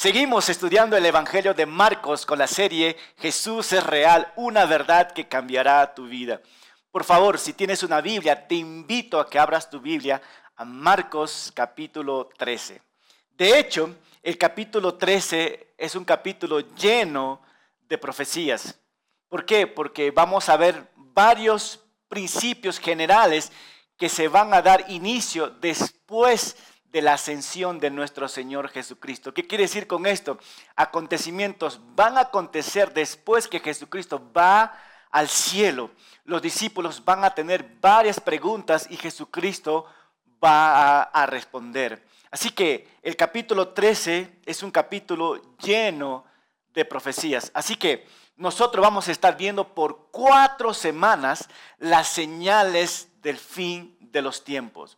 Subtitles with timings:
[0.00, 5.28] Seguimos estudiando el Evangelio de Marcos con la serie Jesús es real, una verdad que
[5.28, 6.40] cambiará tu vida.
[6.90, 10.22] Por favor, si tienes una Biblia, te invito a que abras tu Biblia
[10.56, 12.80] a Marcos capítulo 13.
[13.36, 17.42] De hecho, el capítulo 13 es un capítulo lleno
[17.86, 18.78] de profecías.
[19.28, 19.66] ¿Por qué?
[19.66, 21.78] Porque vamos a ver varios
[22.08, 23.52] principios generales
[23.98, 29.32] que se van a dar inicio después de de la ascensión de nuestro Señor Jesucristo.
[29.32, 30.38] ¿Qué quiere decir con esto?
[30.74, 34.76] Acontecimientos van a acontecer después que Jesucristo va
[35.10, 35.90] al cielo.
[36.24, 39.86] Los discípulos van a tener varias preguntas y Jesucristo
[40.42, 42.04] va a, responder.
[42.30, 46.24] Así que el capítulo 13 es un capítulo lleno
[46.72, 47.50] de profecías.
[47.54, 54.22] Así que nosotros vamos a estar viendo por cuatro semanas las señales del fin de
[54.22, 54.96] los tiempos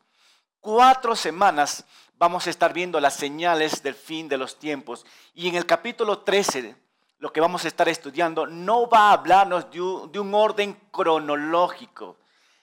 [0.63, 1.85] cuatro semanas
[2.17, 5.05] vamos a estar viendo las señales del fin de los tiempos.
[5.35, 6.75] Y en el capítulo 13,
[7.19, 9.81] lo que vamos a estar estudiando, no va a hablarnos de
[10.21, 12.17] un, orden cronológico.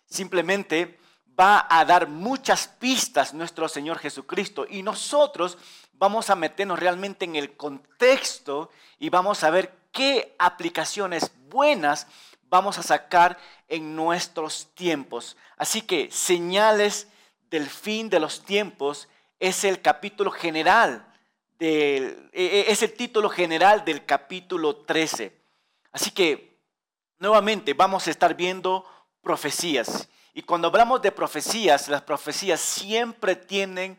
[0.05, 0.97] Simplemente
[1.37, 4.65] va a dar muchas pistas nuestro Señor Jesucristo.
[4.67, 5.57] Y nosotros
[5.93, 12.07] vamos a meternos realmente en el contexto y vamos a ver qué aplicaciones buenas
[12.49, 15.35] vamos a sacar en nuestros tiempos.
[15.57, 17.07] Así que señales
[17.49, 19.07] del fin de los tiempos
[19.39, 21.05] es el capítulo general,
[21.57, 25.35] del, e, e, es el título general del capítulo 13.
[25.91, 26.59] Así que
[27.17, 28.85] nuevamente vamos a estar viendo
[29.21, 30.09] profecías.
[30.33, 33.97] Y cuando hablamos de profecías, las profecías siempre tienen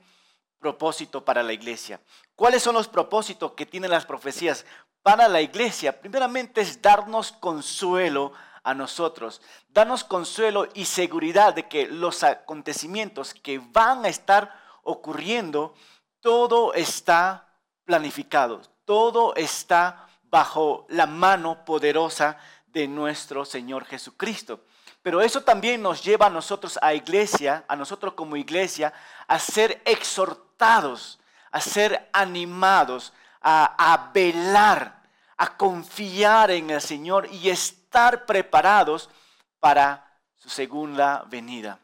[0.58, 2.00] propósito para la iglesia.
[2.34, 4.64] ¿Cuáles son los propósitos que tienen las profecías
[5.02, 6.00] para la iglesia?
[6.00, 8.32] Primeramente es darnos consuelo
[8.70, 9.42] a nosotros.
[9.68, 15.74] Danos consuelo y seguridad de que los acontecimientos que van a estar ocurriendo,
[16.20, 17.48] todo está
[17.84, 24.60] planificado, todo está bajo la mano poderosa de nuestro Señor Jesucristo.
[25.02, 28.92] Pero eso también nos lleva a nosotros a iglesia, a nosotros como iglesia,
[29.26, 31.18] a ser exhortados,
[31.50, 35.02] a ser animados, a, a velar,
[35.36, 39.10] a confiar en el Señor y estar estar preparados
[39.58, 41.80] para su segunda venida.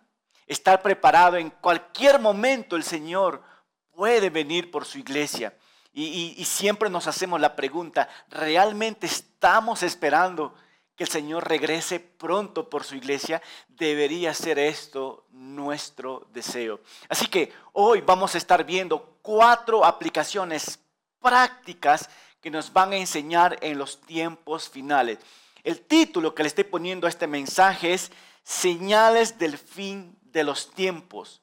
[0.46, 3.42] Estar preparado en cualquier momento el Señor
[3.90, 5.52] puede venir por su iglesia.
[5.92, 10.54] Y, siempre nos hacemos la pregunta, ¿realmente estamos esperando
[10.94, 13.42] que el Señor regrese pronto por su iglesia?
[13.66, 16.78] Debería ser esto nuestro deseo.
[17.08, 20.78] Así que hoy vamos a estar viendo cuatro aplicaciones
[21.18, 22.08] prácticas
[22.40, 25.18] que nos van a enseñar en los tiempos finales.
[25.66, 28.12] El título que le estoy poniendo a este mensaje es
[28.44, 31.42] Señales del fin de los tiempos,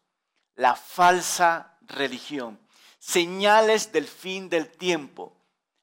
[0.56, 2.58] la falsa religión.
[3.00, 5.36] Señales del fin del tiempo,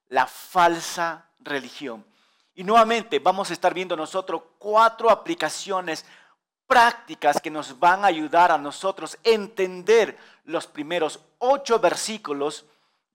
[0.09, 2.03] la falsa religión.
[2.55, 6.07] Y nuevamente vamos a estar viendo nosotros cuatro aplicaciones
[6.67, 12.65] prácticas que nos van a ayudar a nosotros a entender los primeros ocho versículos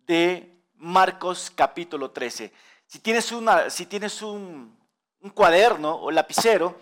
[0.06, 2.54] de Marcos capítulo 13.
[2.86, 4.85] Si tienes, una, si tienes un,
[5.26, 6.80] un cuaderno o lapicero,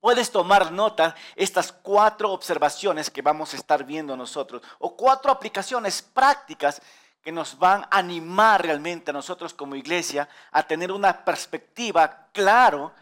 [0.00, 6.00] puedes tomar nota estas cuatro observaciones que vamos a estar viendo nosotros, o cuatro aplicaciones
[6.00, 6.80] prácticas
[7.20, 12.94] que nos van a animar realmente a nosotros como iglesia a tener una perspectiva claro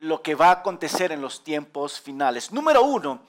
[0.00, 2.52] lo que va a acontecer en los tiempos finales.
[2.52, 3.22] Número uno,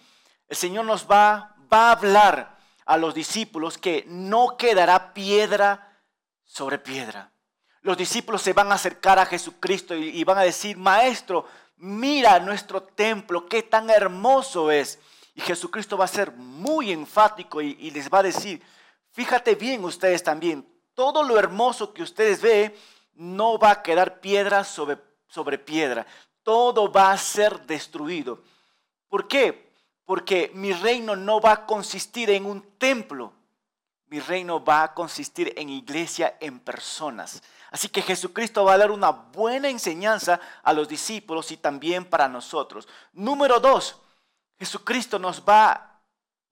[0.49, 6.01] el Señor nos va, va a hablar a los discípulos que no quedará piedra
[6.43, 7.30] sobre piedra
[7.81, 11.47] los discípulos se van a acercar a Jesucristo y, van a decir, Maestro,
[11.77, 14.99] mira nuestro templo, qué tan hermoso es.
[15.33, 18.61] Y Jesucristo va a ser muy enfático y, les va a decir,
[19.11, 22.73] fíjate bien ustedes también, todo lo hermoso que ustedes ven
[23.15, 26.05] no va a quedar piedra sobre, sobre piedra,
[26.43, 28.43] todo va a ser destruido.
[29.09, 29.71] ¿Por qué?
[30.05, 33.33] Porque mi reino no va a consistir en un templo,
[34.07, 37.41] mi reino va a consistir en iglesia, en personas.
[37.71, 42.27] Así que Jesucristo va a dar una buena enseñanza a los discípulos y también para
[42.27, 42.85] nosotros.
[43.13, 43.95] Número dos,
[44.59, 45.99] Jesucristo nos va,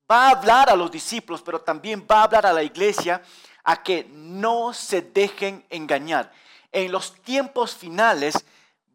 [0.10, 3.21] va a hablar a los discípulos, pero también va a hablar a la iglesia
[3.66, 6.31] a que no se dejen engañar.
[6.71, 8.36] En los tiempos finales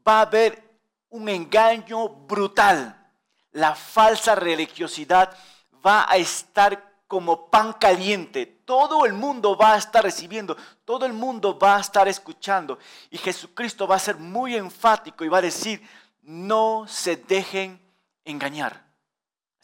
[0.09, 0.65] va a haber
[1.11, 3.06] un engaño brutal.
[3.53, 5.37] La falsa religiosidad
[5.85, 8.47] va a estar como pan caliente.
[8.65, 12.79] Todo el mundo va a estar recibiendo, todo el mundo va a estar escuchando.
[13.11, 15.87] Y Jesucristo va a ser muy enfático y va a decir,
[16.23, 17.81] no se dejen
[18.25, 18.85] engañar.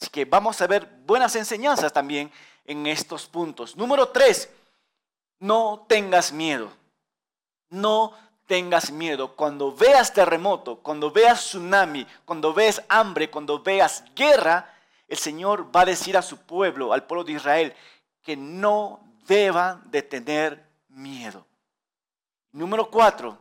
[0.00, 2.30] Así que vamos a ver buenas enseñanzas también
[2.64, 3.76] en estos puntos.
[3.76, 4.48] Número tres,
[5.38, 6.70] No tengas miedo.
[7.70, 8.12] No
[8.46, 9.36] tengas miedo.
[9.36, 14.74] Cuando veas terremoto, cuando veas tsunami, cuando veas hambre, cuando veas guerra,
[15.10, 17.74] el Señor va a decir a su pueblo, al pueblo de Israel,
[18.22, 21.44] que no deban de tener miedo.
[22.52, 23.36] Número cuatro,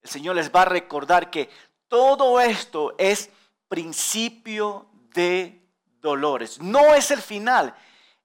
[0.00, 1.50] el Señor les va a recordar que
[1.88, 3.30] todo esto es
[3.68, 5.60] principio de
[6.00, 6.60] dolores.
[6.60, 7.74] No es el final,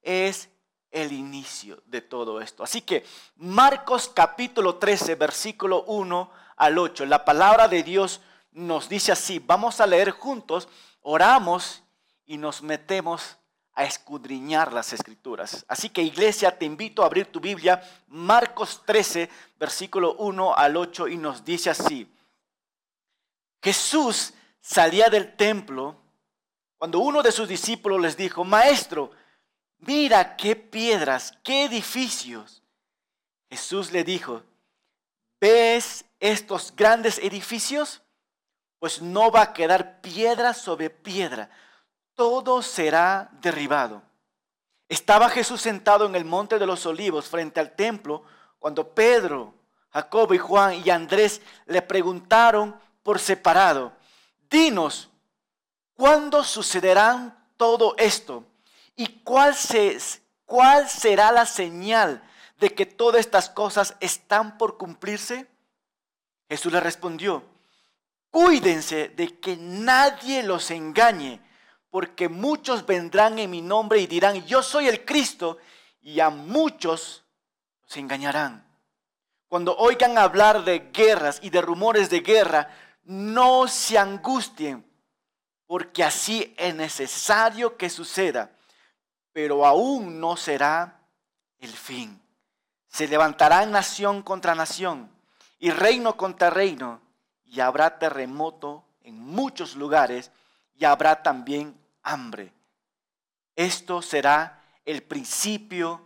[0.00, 0.48] es
[0.92, 2.62] el inicio de todo esto.
[2.62, 3.04] Así que
[3.36, 8.20] Marcos capítulo 13, versículo 1 al 8, la palabra de Dios
[8.52, 10.68] nos dice así, vamos a leer juntos,
[11.02, 11.82] oramos
[12.28, 13.38] y nos metemos
[13.72, 15.64] a escudriñar las escrituras.
[15.66, 19.28] Así que iglesia, te invito a abrir tu Biblia, Marcos 13,
[19.58, 22.06] versículo 1 al 8, y nos dice así,
[23.62, 25.96] Jesús salía del templo
[26.76, 29.10] cuando uno de sus discípulos les dijo, Maestro,
[29.78, 32.62] mira qué piedras, qué edificios.
[33.50, 34.42] Jesús le dijo,
[35.40, 38.02] ¿ves estos grandes edificios?
[38.78, 41.50] Pues no va a quedar piedra sobre piedra,
[42.18, 44.02] todo será derribado.
[44.88, 48.24] Estaba Jesús sentado en el monte de los olivos frente al templo
[48.58, 49.54] cuando Pedro,
[49.90, 52.74] Jacobo y Juan y Andrés le preguntaron
[53.04, 53.92] por separado,
[54.50, 55.10] dinos,
[55.94, 58.44] ¿cuándo sucederán todo esto?
[58.96, 59.54] ¿Y cuál,
[60.44, 62.20] cuál será la señal
[62.58, 65.46] de que todas estas cosas están por cumplirse?
[66.48, 67.44] Jesús le respondió,
[68.32, 71.46] cuídense de que nadie los engañe,
[71.90, 75.58] porque muchos vendrán en mi nombre y dirán, yo soy el Cristo,
[76.00, 77.24] y a muchos
[77.82, 78.64] los engañarán.
[79.48, 82.68] Cuando oigan hablar de guerras y de rumores de guerra,
[83.04, 84.84] no se angustien,
[85.66, 88.50] porque así es necesario que suceda
[89.38, 90.98] pero aún no será
[91.60, 92.20] el fin.
[92.88, 95.08] Se levantará nación contra nación
[95.60, 97.00] y reino contra reino,
[97.44, 100.32] y habrá terremoto en muchos lugares,
[100.78, 102.52] y habrá también hambre.
[103.56, 106.00] Esto será el principio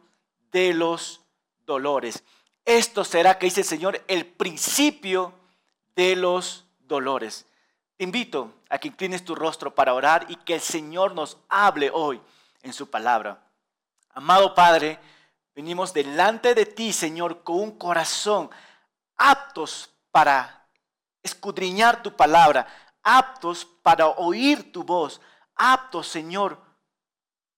[0.51, 1.21] de los
[1.67, 2.25] dolores.
[2.65, 5.35] Esto será, que dice el Señor, el principio
[5.95, 7.47] de los dolores.
[7.97, 11.91] Te invito a que inclines tu rostro para orar y que el Señor nos hable
[11.93, 12.21] hoy
[12.63, 13.43] en su palabra.
[14.11, 14.99] Amado Padre,
[15.55, 18.51] venimos delante de ti, Señor, con un corazón
[19.17, 20.67] aptos para
[21.23, 22.67] escudriñar tu palabra,
[23.03, 25.21] aptos para oír tu voz,
[25.55, 26.61] aptos, Señor,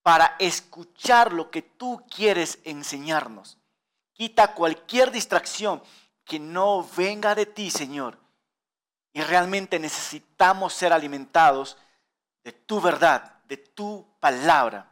[0.02, 3.58] para escuchar lo que tú quieres enseñarnos.
[4.12, 5.82] Quita cualquier distracción
[6.24, 8.18] que no venga de ti, Señor.
[9.12, 11.76] Y realmente necesitamos ser alimentados
[12.42, 14.90] de tu verdad, de tu palabra.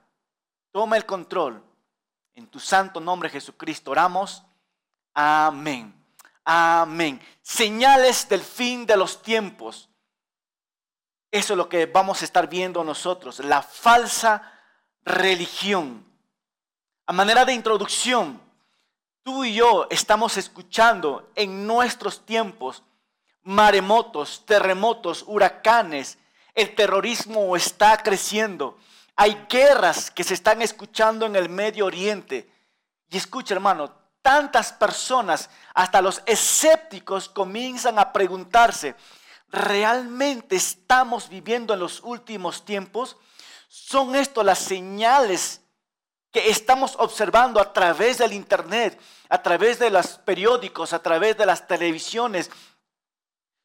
[0.70, 1.62] Toma el control.
[2.34, 4.42] En tu santo nombre Jesucristo oramos.
[5.12, 5.94] Amén.
[6.44, 7.20] Amén.
[7.42, 9.90] Señales del fin de los tiempos.
[11.32, 13.40] Eso es lo que vamos a estar viendo nosotros.
[13.40, 14.52] La falsa
[15.02, 16.04] religión.
[17.06, 18.38] A manera de introducción,
[19.22, 22.82] tú y yo estamos escuchando en nuestros tiempos
[23.44, 26.18] maremotos, terremotos, huracanes.
[26.54, 28.78] El terrorismo está creciendo.
[29.16, 32.50] Hay guerras que se están escuchando en el Medio Oriente.
[33.08, 38.94] Y escucha, hermano, tantas personas, hasta los escépticos, comienzan a preguntarse,
[39.52, 43.16] ¿realmente estamos viviendo en los últimos tiempos?
[43.68, 45.60] ¿Son esto las señales
[46.32, 51.46] que estamos observando a través del Internet, a través de los periódicos, a través de
[51.46, 52.50] las televisiones?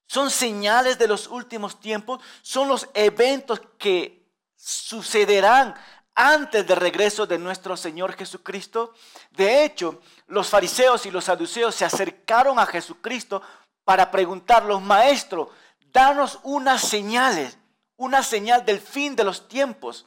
[0.06, 2.22] ¿Son señales de los últimos tiempos?
[2.42, 5.76] ¿Son los eventos que sucederán
[6.18, 8.96] antes del regreso de nuestro Señor Jesucristo.
[9.30, 13.42] De hecho, los fariseos y los saduceos se acercaron a Jesucristo
[13.84, 15.52] para preguntarlos, maestro,
[15.98, 17.58] danos unas señales,
[17.96, 20.06] una señal del fin de los tiempos.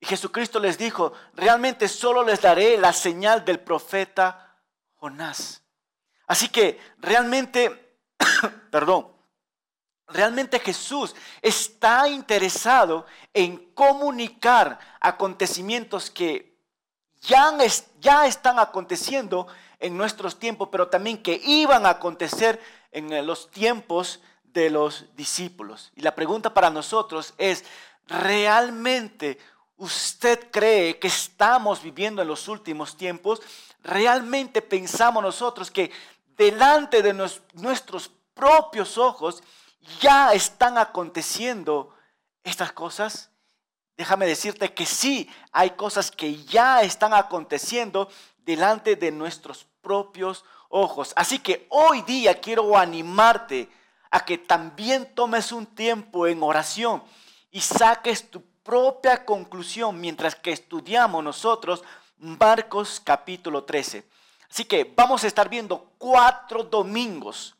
[0.00, 4.56] Y Jesucristo les dijo, realmente solo les daré la señal del profeta
[4.96, 5.62] Jonás.
[6.26, 7.96] Así que realmente,
[8.72, 9.16] perdón,
[10.10, 16.56] Realmente Jesús está interesado en comunicar acontecimientos que
[17.20, 17.54] ya,
[18.00, 22.58] ya, están aconteciendo en nuestros tiempos, pero también que iban a acontecer
[22.90, 24.22] en los tiempos
[24.58, 25.92] de los discípulos.
[25.94, 27.64] Y la pregunta para nosotros es,
[28.06, 29.38] ¿realmente
[29.76, 33.40] usted cree que estamos viviendo en los últimos tiempos?
[33.82, 35.90] ¿Realmente pensamos nosotros que
[36.36, 37.14] delante de
[37.54, 39.42] nuestros propios ojos
[40.00, 41.94] ya están aconteciendo
[42.42, 43.30] estas cosas?
[43.96, 51.12] Déjame decirte que sí, hay cosas que ya están aconteciendo delante de nuestros propios ojos.
[51.16, 53.68] Así que hoy día quiero animarte
[54.10, 57.02] a que también tomes un tiempo en oración
[57.50, 61.82] y saques tu propia conclusión mientras que estudiamos nosotros
[62.18, 64.04] Marcos capítulo 13.
[64.50, 67.54] Así que vamos a estar viendo cuatro domingos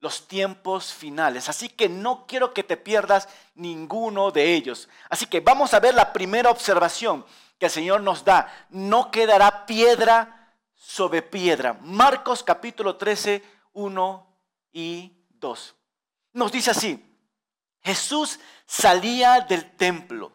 [0.00, 1.48] los tiempos finales.
[1.48, 4.88] Así que no quiero que te pierdas ninguno de ellos.
[5.08, 7.24] Así que vamos a ver la primera observación
[7.58, 8.52] que el Señor nos da.
[8.68, 11.78] No quedará piedra sobre piedra.
[11.82, 14.36] Marcos capítulo 13, 1
[14.72, 15.74] y 2.
[16.32, 17.04] Nos dice así,
[17.82, 20.32] Jesús salía del templo.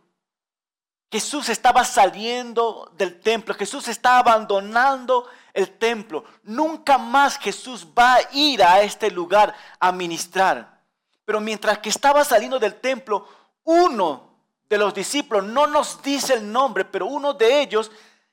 [1.10, 3.56] Jesús estaba saliendo del templo.
[3.56, 6.26] Jesús está abandonando el templo.
[6.44, 10.82] Nunca más Jesús va a ir a este lugar a ministrar.
[11.26, 13.28] Pero mientras que estaba saliendo del templo,
[13.64, 14.28] uno
[14.70, 17.90] de los discípulos, no nos dice el nombre, pero uno de ellos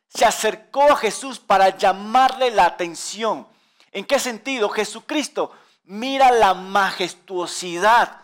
[0.08, 3.46] se acercó a Jesús para llamarle la atención.
[3.92, 4.68] ¿En qué sentido?
[4.68, 5.52] Jesucristo,
[5.84, 8.20] mira la majestuosidad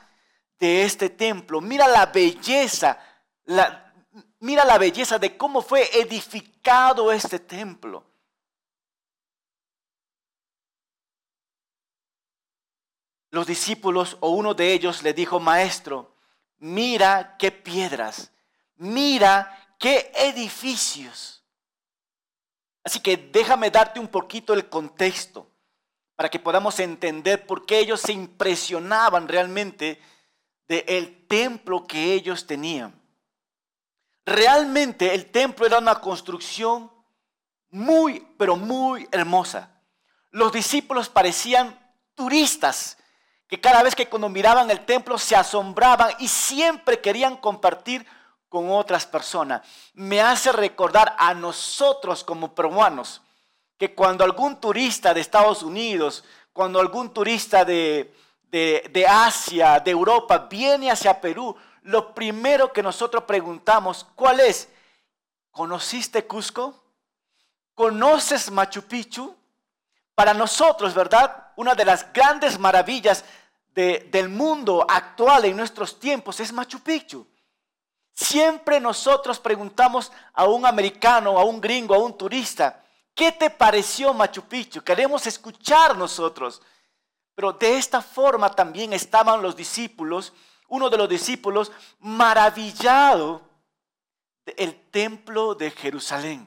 [0.59, 2.99] de este templo, mira la belleza,
[4.41, 8.11] mira la belleza de cómo fue edificado este templo.
[13.31, 16.15] los discípulos o uno de ellos le dijo, maestro,
[16.59, 18.33] mira qué piedras,
[18.77, 21.45] mira qué edificios.
[22.83, 25.50] Así que déjame darte un poquito el contexto
[26.21, 29.99] para que podamos entender por qué ellos se impresionaban realmente
[30.69, 32.95] del templo que ellos tenían.
[34.27, 36.93] Realmente el templo era una construcción
[37.71, 39.71] muy, pero muy hermosa.
[40.31, 41.75] Los discípulos parecían
[42.15, 42.99] turistas
[43.49, 48.07] que cada vez que cuando miraban el templo se asombraban y siempre querían compartir
[48.51, 49.63] con otras personas.
[49.95, 53.23] Me hace recordar a nosotros como peruanos
[53.81, 56.23] que cuando algún turista de Estados Unidos,
[56.53, 58.15] cuando algún turista de,
[58.51, 64.69] de, Asia, de Europa, viene hacia Perú, lo primero que nosotros preguntamos, ¿cuál es?
[65.51, 66.75] ¿Conociste Cusco?
[67.75, 69.35] ¿Conoces Machu Picchu?
[70.15, 71.55] Para nosotros, ¿verdad?
[71.57, 73.25] Una de las grandes maravillas
[73.75, 77.27] del mundo actual en nuestros tiempos es Machu Picchu.
[78.13, 82.85] Siempre nosotros preguntamos a un americano, a un gringo, a un turista,
[83.15, 84.83] ¿qué te pareció Machu Picchu?
[84.83, 86.63] Queremos escuchar nosotros.
[87.35, 90.33] Pero de esta forma también estaban los discípulos,
[90.69, 93.41] uno de los discípulos maravillado
[94.45, 96.47] del templo de Jerusalén.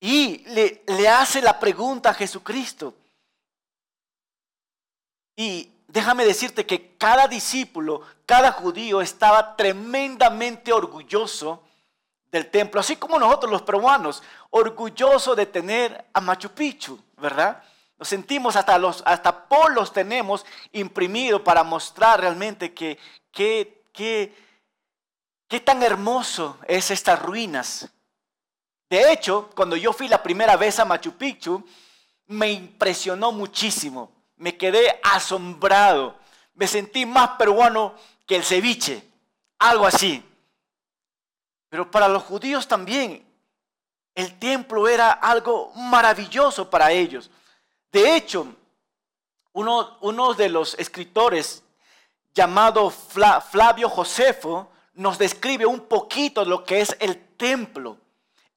[0.00, 2.94] Y le, hace la pregunta a Jesucristo,
[5.36, 11.62] y déjame decirte que cada discípulo, cada judío estaba tremendamente orgulloso
[12.30, 17.62] del templo, así como nosotros los peruanos, orgulloso de tener a Machu Picchu, ¿verdad?
[17.98, 22.98] Nos sentimos hasta los hasta polos tenemos imprimido para mostrar realmente que
[23.32, 24.34] qué
[25.64, 27.88] tan hermoso es estas ruinas.
[28.90, 31.64] De hecho, cuando yo fui la primera vez a Machu Picchu,
[32.26, 36.16] me impresionó muchísimo me quedé asombrado.
[36.54, 37.94] Me sentí más peruano
[38.26, 39.02] que el ceviche,
[39.58, 40.22] algo así.
[41.68, 43.26] Pero para los judíos también,
[44.14, 47.30] el templo era algo maravilloso para ellos.
[47.92, 48.46] De hecho,
[49.52, 51.62] uno, de los escritores
[52.34, 57.98] llamado Flavio Josefo nos describe un poquito lo que es el templo.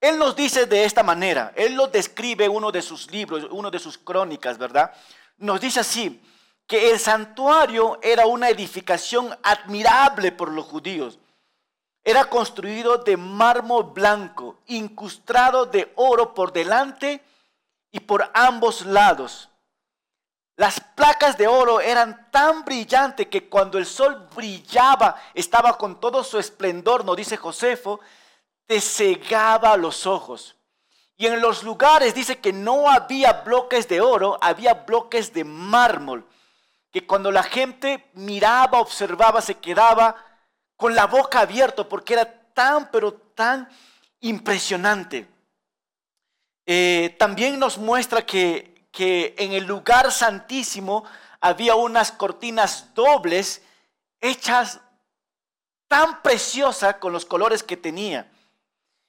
[0.01, 3.69] Él nos dice de esta manera, él lo describe en uno de sus libros, uno
[3.69, 4.93] de sus crónicas, ¿verdad?
[5.39, 6.21] nos dice así,
[6.67, 11.17] que el santuario era una edificación admirable por los judíos.
[12.03, 17.23] Era construido de mármol blanco, incrustado de oro por delante
[17.91, 19.49] y por ambos lados.
[20.55, 26.23] Las placas de oro eran tan brillantes que cuando el sol brillaba, estaba con todo
[26.23, 28.01] su esplendor, nos dice Josefo,
[28.65, 30.57] te cegaba los ojos.
[31.15, 36.25] Y en los lugares dice que no había bloques de oro, había bloques de mármol,
[36.91, 40.15] que cuando la gente miraba, observaba, se quedaba
[40.79, 43.67] con la boca abierta porque era tan, pero tan
[44.21, 45.27] impresionante.
[46.65, 51.03] Eh, también nos muestra que, que en el lugar santísimo
[51.41, 53.61] había unas cortinas dobles
[54.21, 54.79] hechas
[55.89, 58.31] tan preciosas con los colores que tenía.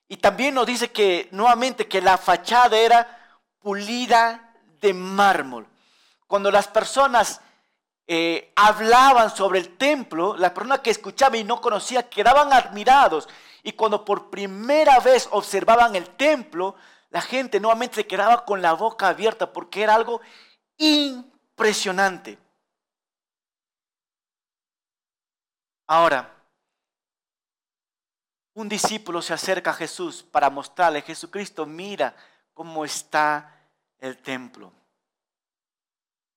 [0.08, 5.68] Y también nos dice que nuevamente que la fachada era pulida de mármol.
[6.26, 7.40] Cuando las personas
[8.06, 13.28] eh, hablaban sobre el templo, la persona que escuchaba y no conocía quedaban admirados
[13.62, 16.74] Y cuando por primera vez observaban el templo,
[17.10, 20.20] la gente nuevamente se quedaba con la boca abierta porque era algo
[20.78, 22.38] impresionante.
[25.86, 26.32] Ahora,
[28.54, 32.14] un discípulo se acerca a Jesús para mostrarle, Jesucristo, mira
[32.54, 33.56] cómo está
[33.98, 34.72] el templo.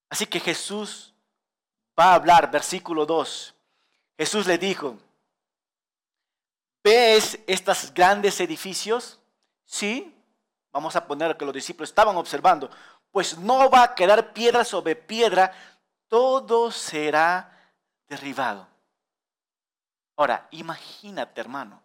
[0.09, 1.12] Así que Jesús
[1.99, 3.53] va a hablar, versículo 2.
[4.17, 4.97] Jesús le dijo,
[6.83, 9.19] ¿ves estos grandes edificios?
[9.65, 10.15] Sí,
[10.71, 12.69] vamos a poner que los discípulos estaban observando,
[13.11, 15.53] pues no va a quedar piedra sobre piedra,
[16.07, 17.73] todo será
[18.07, 18.67] derribado.
[20.15, 21.81] Ahora, imagínate, hermano,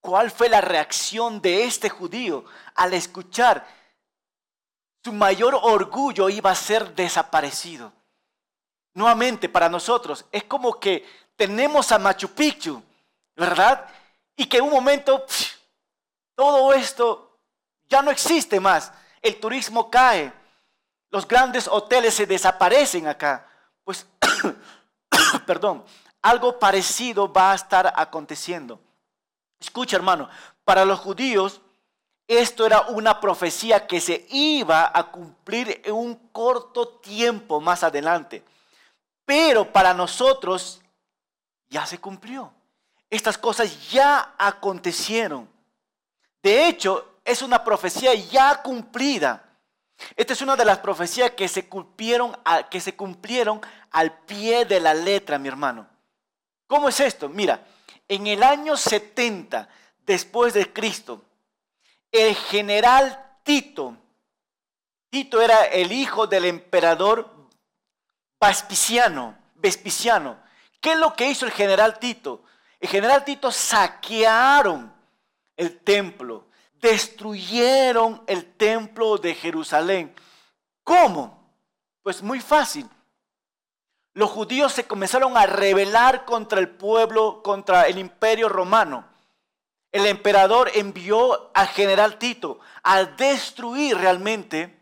[0.00, 2.44] cuál fue la reacción de este judío
[2.74, 3.66] al escuchar
[5.02, 7.92] su mayor orgullo iba a ser desaparecido.
[9.00, 12.82] Nuevamente, para nosotros, es como que tenemos a Machu Picchu,
[13.34, 13.86] ¿verdad?
[14.36, 15.24] Y que en un momento
[16.34, 17.38] todo esto
[17.88, 18.92] ya no existe más.
[19.22, 20.30] El turismo cae.
[21.08, 23.48] Los grandes hoteles se desaparecen acá.
[23.84, 24.06] Pues,
[25.46, 25.82] perdón,
[26.20, 28.78] algo parecido va a estar aconteciendo.
[29.58, 30.28] Escucha, hermano,
[30.62, 31.62] para los judíos
[32.28, 38.44] esto era una profecía que se iba a cumplir en un corto tiempo más adelante.
[39.30, 40.80] Pero para nosotros
[41.68, 42.52] ya se cumplió.
[43.08, 45.48] Estas cosas ya acontecieron.
[46.42, 49.44] De hecho, es una profecía ya cumplida.
[50.16, 52.36] Esta es una de las profecías que se cumplieron,
[52.72, 53.60] que se cumplieron
[53.92, 55.86] al pie de la letra, mi hermano.
[56.66, 57.28] ¿Cómo es esto?
[57.28, 57.64] Mira,
[58.08, 59.68] en el año 70
[60.04, 61.22] después de Cristo,
[62.10, 63.96] el general Tito,
[65.08, 67.39] Tito era el hijo del emperador
[68.40, 70.38] Vespasiano, Vespasiano.
[70.80, 72.44] ¿Qué es lo que hizo el general Tito?
[72.78, 74.92] El general Tito saquearon
[75.56, 76.48] el templo,
[76.80, 80.14] destruyeron el templo de Jerusalén.
[80.82, 81.52] ¿Cómo?
[82.02, 82.88] Pues muy fácil
[84.14, 89.08] los judíos se comenzaron a rebelar contra el pueblo, contra el imperio romano.
[89.92, 94.78] El emperador envió al general Tito a destruir realmente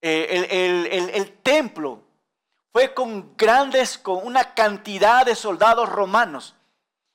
[0.00, 2.02] eh, el, templo.
[2.72, 6.54] Fue con grandes, con una cantidad de soldados romanos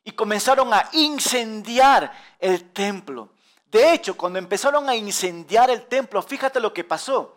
[0.04, 3.30] y comenzaron a incendiar el templo.
[3.66, 7.36] De hecho, cuando empezaron a incendiar el templo, fíjate lo que pasó.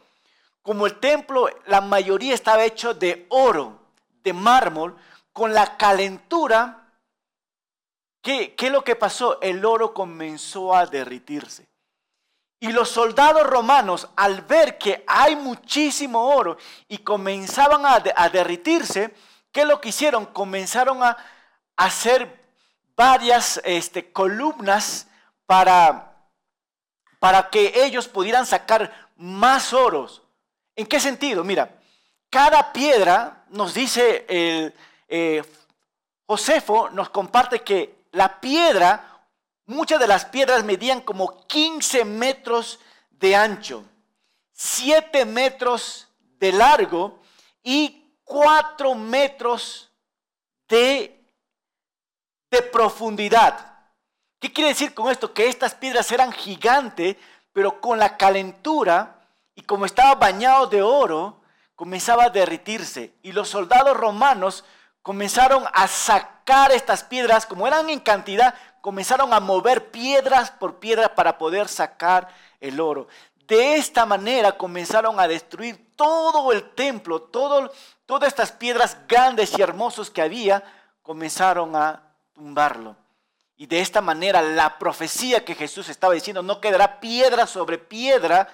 [0.63, 3.81] Como el templo, la mayoría estaba hecho de oro,
[4.23, 4.97] de mármol,
[5.33, 6.87] con la calentura,
[8.21, 9.41] ¿qué, ¿qué es lo que pasó?
[9.41, 11.70] El oro comenzó a derritirse.
[12.61, 19.15] Y los soldados romanos, al ver que hay muchísimo oro y comenzaban a, a derritirse,
[19.51, 20.27] ¿qué lo que hicieron?
[20.27, 21.17] Comenzaron a
[21.77, 22.39] hacer
[22.95, 25.07] varias este, columnas
[25.47, 26.15] para,
[27.19, 30.23] para que ellos pudieran sacar más oros.
[30.77, 31.43] ¿En qué sentido?
[31.43, 31.71] Mira,
[32.29, 34.75] cada piedra, nos dice el
[35.09, 35.43] eh,
[36.27, 39.10] Josefo, nos comparte que la piedra,
[39.71, 42.81] muchas de las piedras medían como 15 metros
[43.11, 43.85] de ancho,
[44.53, 47.21] 7 metros de largo
[47.63, 49.91] y 4 metros
[50.69, 51.25] de,
[52.51, 53.79] de profundidad.
[54.41, 55.33] ¿Qué quiere decir con esto?
[55.33, 57.17] Que estas piedras eran gigantes,
[57.53, 59.21] pero con la calentura
[59.55, 61.43] y como estaba bañado de oro,
[61.77, 64.65] comenzaba a derritirse y los soldados romanos
[65.03, 71.15] comenzaron a sacar estas piedras, como eran en cantidad, comenzaron a mover piedras por piedra
[71.15, 72.29] para poder sacar
[72.61, 73.09] el oro.
[73.47, 77.73] De esta manera comenzaron a destruir todo el templo, todo,
[78.07, 80.63] todas estas piedras grandes y hermosas que había,
[81.03, 82.97] comenzaron a tumbarlo.
[83.57, 88.49] Y de esta manera la profecía que Jesús estaba diciendo, no quedará piedra sobre piedra,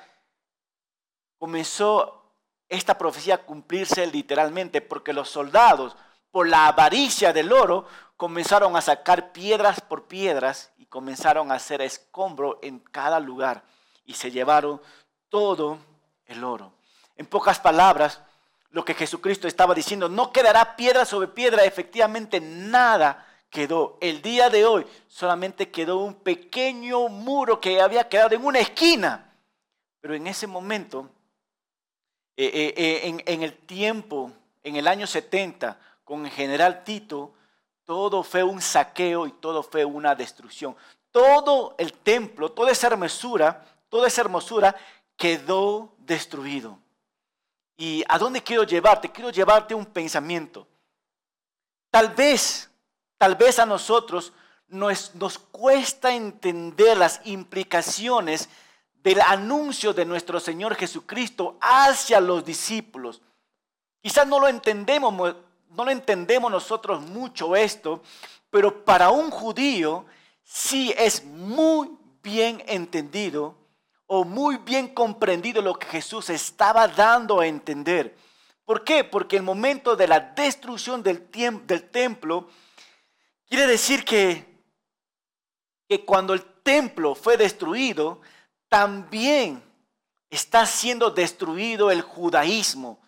[1.38, 2.32] comenzó
[2.68, 5.96] esta profecía cumplirse literalmente, porque los soldados,
[6.30, 7.86] por la avaricia del oro,
[8.16, 13.64] comenzaron a sacar piedras por piedras y comenzaron a hacer escombro en cada lugar
[14.04, 14.80] y se llevaron
[15.28, 15.78] todo
[16.26, 16.72] el oro.
[17.16, 18.20] En pocas palabras,
[18.70, 23.96] lo que Jesucristo estaba diciendo, no quedará piedra sobre piedra, efectivamente nada quedó.
[24.00, 29.32] El día de hoy solamente quedó un pequeño muro que había quedado en una esquina,
[30.00, 31.10] pero en ese momento
[32.36, 34.30] eh, eh, eh, en, el tiempo,
[34.62, 37.32] en el año 70, con el general Tito,
[37.86, 40.76] todo fue un saqueo y todo fue una destrucción.
[41.12, 44.76] Todo el templo, toda esa hermosura, toda esa hermosura
[45.16, 46.78] quedó destruido.
[47.76, 49.10] ¿Y a dónde quiero llevarte?
[49.10, 50.66] Quiero llevarte un pensamiento.
[51.90, 52.68] Tal vez,
[53.16, 54.32] tal vez a nosotros
[54.66, 58.48] nos, nos cuesta entender las implicaciones
[58.94, 63.22] del anuncio de nuestro Señor Jesucristo hacia los discípulos.
[64.02, 65.36] Quizás no lo entendemos,
[65.70, 68.02] no lo entendemos nosotros mucho esto,
[68.50, 70.06] pero para un judío
[70.42, 71.90] sí es muy
[72.22, 73.56] bien entendido
[74.06, 78.16] o muy bien comprendido lo que Jesús estaba dando a entender.
[78.64, 79.04] ¿Por qué?
[79.04, 81.22] Porque el momento de la destrucción del,
[81.90, 82.48] templo
[83.48, 84.44] quiere decir que,
[85.88, 88.20] que cuando el templo fue destruido,
[88.68, 89.62] también
[90.30, 92.98] está siendo destruido el judaísmo.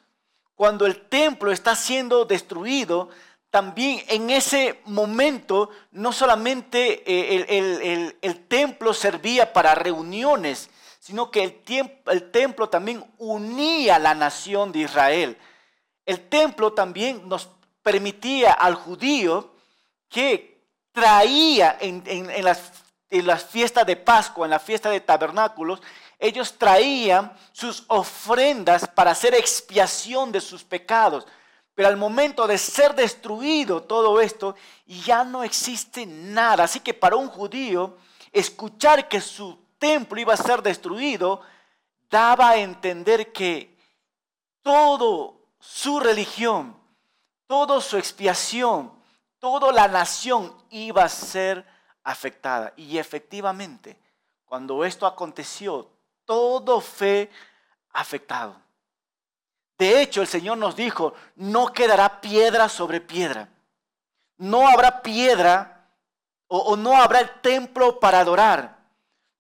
[0.59, 3.11] Cuando el templo está siendo destruido,
[3.49, 10.69] también en ese momento no solamente eh, el, templo servía para reuniones,
[10.99, 11.63] sino que
[12.07, 15.39] el, templo también unía la nación de Israel.
[16.05, 17.49] El templo también nos
[17.81, 19.55] permitía al judío
[20.09, 25.81] que traía en, en las fiestas de Pascua, en la fiesta de tabernáculos,
[26.19, 31.27] ellos traían sus ofrendas para hacer expiación de sus pecados.
[31.75, 36.65] Pero al momento de ser destruido todo esto, ya no existe nada.
[36.65, 37.97] Así que para un judío,
[38.33, 41.41] escuchar que su templo iba a ser destruido,
[42.11, 43.79] daba a entender que
[44.61, 46.77] todo su religión,
[47.47, 48.93] toda su expiación,
[49.39, 51.65] toda la nación iba a ser
[52.03, 52.73] afectada.
[52.77, 54.01] Y efectivamente,
[54.45, 55.89] cuando esto aconteció,
[56.29, 57.31] todo fue
[57.91, 58.55] afectado.
[59.79, 63.49] De hecho, el Señor nos dijo, no quedará piedra sobre piedra.
[64.37, 65.89] No habrá piedra
[66.47, 68.77] o, no habrá el templo para adorar.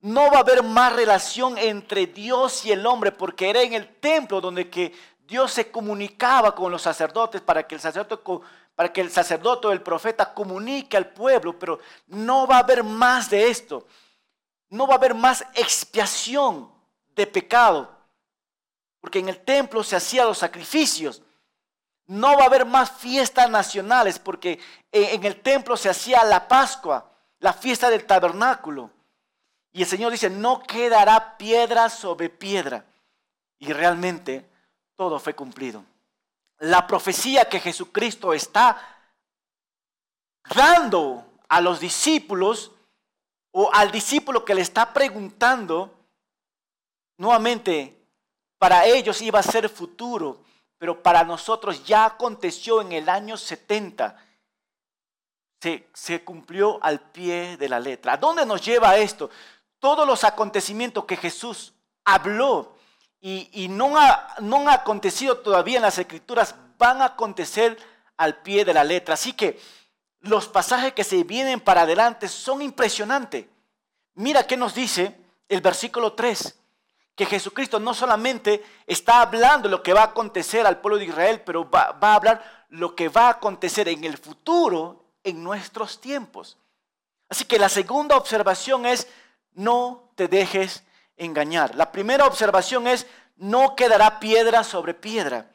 [0.01, 3.96] No va a haber más relación entre Dios y el hombre porque era en el
[3.96, 4.94] templo donde que
[5.27, 8.22] Dios se comunicaba con los sacerdotes para que el sacerdote
[8.74, 12.83] para que el sacerdote o el profeta comunique al pueblo, pero no va a haber
[12.83, 13.87] más de esto.
[14.70, 16.77] No va a haber más expiación
[17.18, 17.98] de pecado
[19.00, 21.22] porque en el templo se hacían los sacrificios.
[22.07, 24.59] No va a haber más fiestas nacionales porque
[24.90, 28.90] en el templo se hacía la Pascua, la fiesta del tabernáculo.
[29.72, 32.85] Y el Señor dice, no quedará piedra sobre piedra.
[33.59, 34.48] Y realmente
[34.96, 35.85] todo fue cumplido.
[36.59, 38.78] La profecía que Jesucristo está
[40.54, 42.72] dando a los discípulos
[43.52, 45.97] o al discípulo que le está preguntando,
[47.18, 47.98] nuevamente
[48.59, 50.42] para ellos iba a ser futuro,
[50.78, 54.16] pero para nosotros ya aconteció en el año 70.
[55.61, 58.14] Se, se cumplió al pie de la letra.
[58.14, 59.28] ¿A dónde nos lleva esto?
[59.78, 62.76] Todos los acontecimientos que Jesús habló
[63.20, 63.94] y, no,
[64.40, 67.76] no han acontecido todavía en las escrituras van a acontecer
[68.16, 69.14] al pie de la letra.
[69.14, 69.61] Así que
[70.20, 73.46] los pasajes que se vienen para adelante son impresionantes.
[74.14, 75.16] Mira qué nos dice
[75.48, 76.59] el versículo 3
[77.18, 81.42] que Jesucristo no solamente está hablando lo que va a acontecer al pueblo de Israel,
[81.44, 86.59] pero va, a hablar lo que va a acontecer en el futuro, en nuestros tiempos.
[87.28, 89.09] Así que la segunda observación es,
[89.52, 90.85] no te dejes
[91.16, 91.74] engañar.
[91.74, 93.04] La primera observación es,
[93.37, 95.50] no quedará piedra sobre piedra.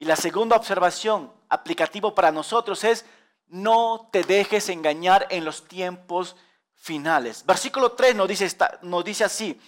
[0.00, 3.04] Y la segunda observación, aplicativo para nosotros, es,
[3.46, 6.34] no te dejes engañar en los tiempos
[6.74, 7.46] finales.
[7.46, 8.48] Versículo 3 nos dice,
[8.82, 9.60] nos dice así,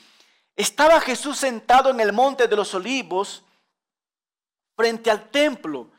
[0.61, 3.43] estaba Jesús sentado en el monte de los olivos
[4.77, 5.91] frente al templo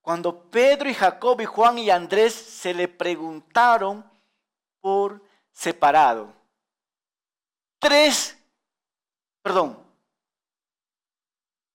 [0.00, 4.10] cuando Pedro y Jacob y Juan y Andrés se le preguntaron
[4.80, 6.32] por separado.
[7.78, 8.36] Tres,
[9.42, 9.78] perdón,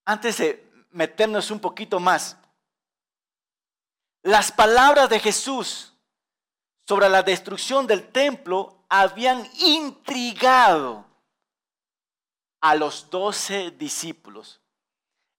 [0.03, 2.35] antes de meternos un poquito más,
[4.23, 5.93] las palabras de Jesús
[6.87, 11.12] sobre la destrucción del templo habían intrigado
[12.63, 14.61] a los doce discípulos.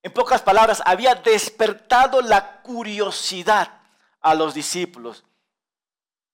[0.02, 3.80] En pocas palabras, había despertado la curiosidad
[4.20, 5.24] a los discípulos,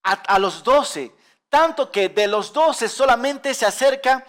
[0.03, 1.15] a, los doce,
[1.49, 4.27] tanto que de los doce solamente se acerca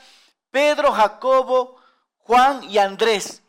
[0.52, 1.78] Pedro, Jacobo,
[2.20, 3.42] Juan y Andrés.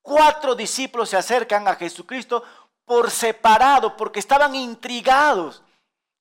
[0.00, 2.44] Cuatro discípulos se acercan a Jesucristo
[2.84, 5.60] por separado, porque estaban intrigados,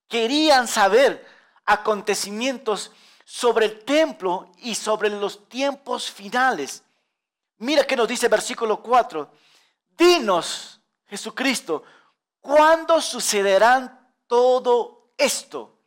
[0.07, 1.27] querían saber
[1.63, 2.91] acontecimientos
[3.31, 6.83] sobre el templo y sobre los tiempos finales.
[7.59, 9.31] Mira que nos dice versículo 4.
[9.95, 11.83] Dinos, Jesucristo,
[12.41, 15.77] ¿cuándo sucederán todo esto?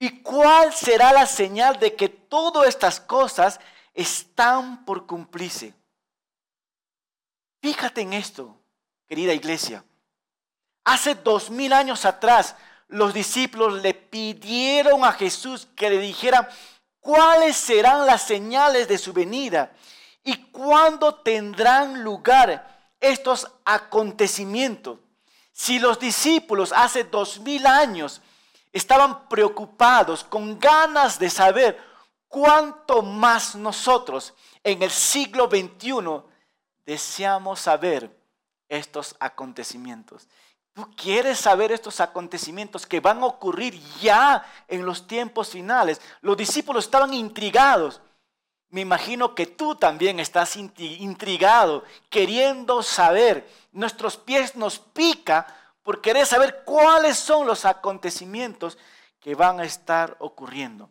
[0.00, 3.60] ¿Y cuál será la señal de que todas estas cosas
[3.94, 5.72] están por cumplirse?
[7.62, 8.52] Fíjate en esto,
[9.06, 9.84] querida iglesia.
[10.82, 12.56] Hace dos mil años atrás,
[12.88, 16.48] los discípulos le pidieron a Jesús que le dijera
[17.00, 19.72] cuáles serán las señales de su venida
[20.24, 24.98] y cuándo tendrán lugar estos acontecimientos.
[25.52, 28.22] Si los discípulos hace dos mil años
[28.72, 31.78] estaban preocupados, con ganas de saber
[32.28, 36.22] cuánto más nosotros en el siglo XXI
[36.86, 38.16] deseamos saber
[38.68, 40.28] estos acontecimientos.
[40.78, 46.00] Tú quieres saber estos acontecimientos que van a ocurrir ya en los tiempos finales.
[46.20, 48.00] Los discípulos estaban intrigados.
[48.68, 53.50] Me imagino que tú también estás intrigado, queriendo saber.
[53.72, 55.48] Nuestros pies nos pica
[55.82, 58.78] por querer saber cuáles son los acontecimientos
[59.18, 60.88] que van a estar ocurriendo.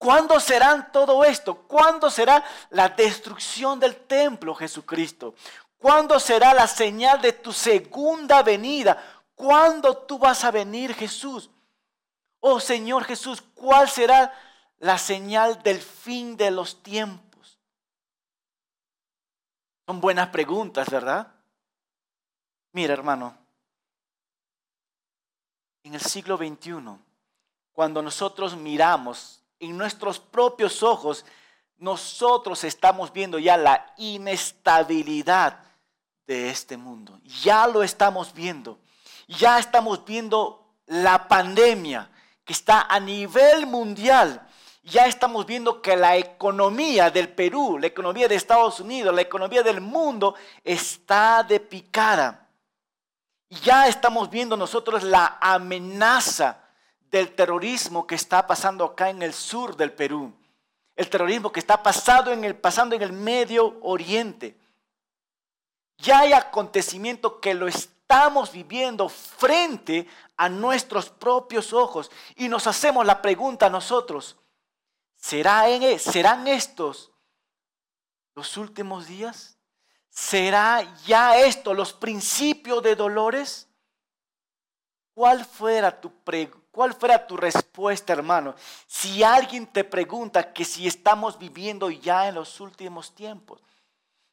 [0.00, 1.56] ¿Cuándo serán todo esto?
[1.66, 5.34] ¿Cuándo será la destrucción del templo, Jesucristo?
[5.80, 9.02] ¿Cuándo será la señal de tu segunda venida?
[9.34, 11.48] ¿Cuándo tú vas a venir, Jesús?
[12.38, 14.30] Oh Señor Jesús, ¿cuál será
[14.78, 17.58] la señal del fin de los tiempos?
[19.86, 21.32] Son buenas preguntas, ¿verdad?
[22.72, 23.34] Mira, hermano,
[25.82, 26.74] en el siglo XXI,
[27.72, 31.24] cuando nosotros miramos en nuestros propios ojos,
[31.78, 35.69] nosotros estamos viendo ya la inestabilidad
[36.26, 37.18] de este mundo.
[37.42, 38.78] Ya lo estamos viendo.
[39.26, 42.10] Ya estamos viendo la pandemia
[42.44, 44.46] que está a nivel mundial.
[44.82, 49.62] Ya estamos viendo que la economía del Perú, la economía de Estados Unidos, la economía
[49.62, 52.48] del mundo está de picada.
[53.50, 56.62] Ya estamos viendo nosotros la amenaza
[57.10, 60.32] del terrorismo que está pasando acá en el sur del Perú.
[60.96, 64.56] El terrorismo que está pasando en el, pasando en el Medio Oriente.
[66.00, 72.10] Ya hay acontecimiento que lo estamos viviendo frente a nuestros propios ojos.
[72.36, 74.36] Y nos hacemos la pregunta a nosotros,
[75.16, 77.12] ¿será e, ¿serán estos
[78.34, 79.58] los últimos días?
[80.08, 83.68] ¿Será ya esto los principios de dolores?
[85.14, 86.12] ¿Cuál fuera tu
[86.70, 88.54] ¿Cuál fuera tu respuesta, hermano?
[88.86, 93.60] Si alguien te pregunta que si estamos viviendo ya en los últimos tiempos.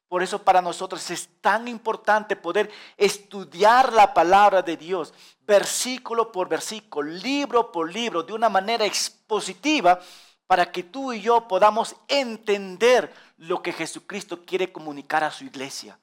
[0.08, 6.48] Por eso para nosotros es tan importante poder estudiar la palabra de Dios, versículo por
[6.48, 10.00] versículo, libro por libro, de una manera expositiva,
[10.46, 16.00] para que tú y yo podamos entender lo que Jesucristo quiere comunicar a su iglesia.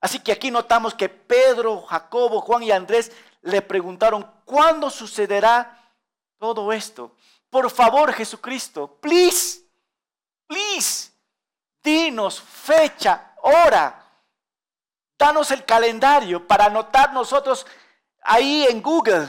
[0.00, 3.10] Así que aquí notamos que Pedro, Jacobo, Juan y Andrés
[3.42, 5.92] le preguntaron, ¿cuándo sucederá
[6.38, 7.16] todo esto?
[7.50, 9.62] Por favor, Jesucristo, please,
[10.46, 11.10] please,
[11.88, 14.04] dinos fecha, hora.
[15.18, 17.66] Danos el calendario para anotar nosotros
[18.22, 19.28] ahí en Google,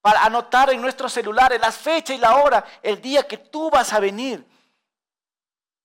[0.00, 3.92] para anotar en nuestros celulares las fechas y la hora, el día que tú vas
[3.92, 4.44] a venir.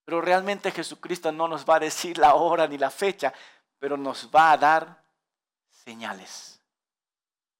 [0.05, 3.31] Pero realmente Jesucristo no nos va a decir la hora ni la fecha,
[3.77, 5.03] pero nos va a dar
[5.69, 6.59] señales.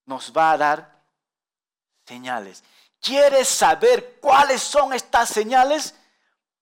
[0.06, 1.04] Nos va a dar
[2.06, 2.63] señales.
[2.99, 5.93] ¿Quieres saber cuáles son estas señales?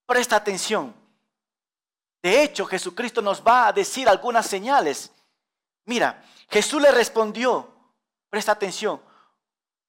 [0.04, 1.07] Presta atención.
[2.22, 5.12] De hecho, Jesucristo nos va a decir algunas señales.
[5.84, 7.72] Mira, Jesús le respondió,
[8.28, 9.00] presta atención,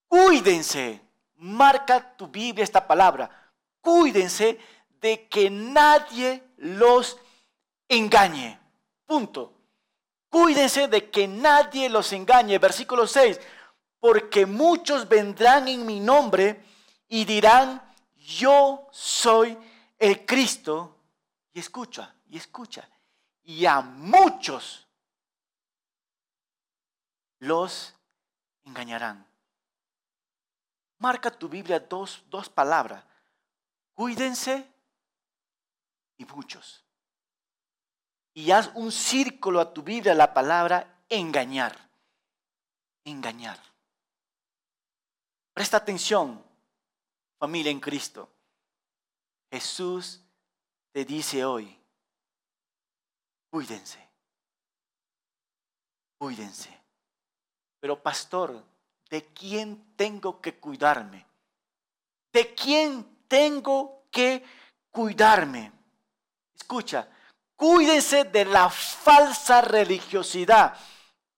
[0.08, 1.02] cuídense,
[1.36, 4.60] marca tu Biblia esta palabra, cuídense
[5.02, 7.18] de que nadie los
[7.88, 8.60] engañe.
[9.06, 9.54] Punto.
[10.30, 12.60] Cuídense de que nadie los engañe.
[12.60, 13.40] Versículo 6.
[14.00, 16.64] Porque muchos vendrán en mi nombre
[17.08, 17.82] y dirán,
[18.16, 19.58] yo soy
[19.98, 20.96] el Cristo.
[21.52, 22.88] Y escucha, y escucha.
[23.44, 24.88] Y a muchos
[27.40, 27.96] los
[28.64, 29.26] engañarán.
[31.00, 33.04] Marca tu Biblia dos, dos palabras.
[33.94, 34.72] Cuídense
[36.18, 36.86] y muchos.
[38.34, 41.90] Y haz un círculo a tu vida la palabra engañar.
[43.04, 43.60] Engañar.
[45.54, 46.44] Presta atención,
[47.38, 48.30] familia en Cristo.
[49.52, 50.22] Jesús
[50.92, 51.79] te dice hoy,
[53.50, 54.00] cuídense,
[56.18, 56.80] cuídense.
[57.80, 58.64] Pero pastor,
[59.10, 61.26] ¿de quién tengo que cuidarme?
[62.32, 64.44] ¿De quién tengo que
[64.90, 65.72] cuidarme?
[66.56, 67.10] Escucha,
[67.56, 70.78] cuídense de la falsa religiosidad.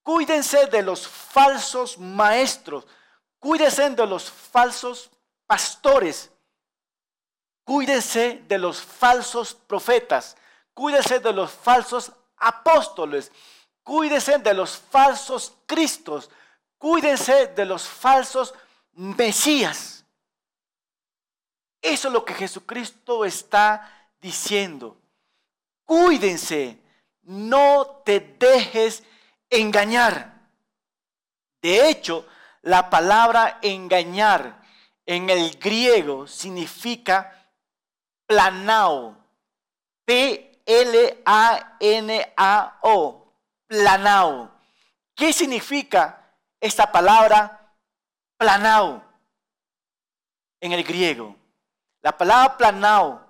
[0.02, 2.86] Cuídense de los falsos maestros.
[3.38, 5.10] Cuídense de los falsos
[5.46, 6.30] pastores.
[7.64, 10.36] Cuídense de los falsos profetas.
[10.74, 13.30] Cuídense de los falsos apóstoles.
[13.82, 16.30] Cuídense de los falsos cristos.
[16.78, 18.54] Cuídense de los falsos
[18.92, 20.04] mesías.
[21.80, 24.96] Eso es lo que Jesucristo está diciendo.
[25.84, 26.78] Cuídense,
[27.22, 29.02] no te dejes
[29.50, 30.32] engañar.
[31.60, 32.26] De hecho,
[32.62, 34.62] la palabra engañar
[35.04, 37.48] en el griego significa
[38.26, 39.16] planao.
[40.64, 41.28] P-L-A-N-A-O.
[43.66, 44.50] Planao.
[45.14, 47.74] ¿Qué significa esta palabra
[48.36, 49.02] planao
[50.60, 51.34] en el griego?
[52.02, 53.26] La palabra planao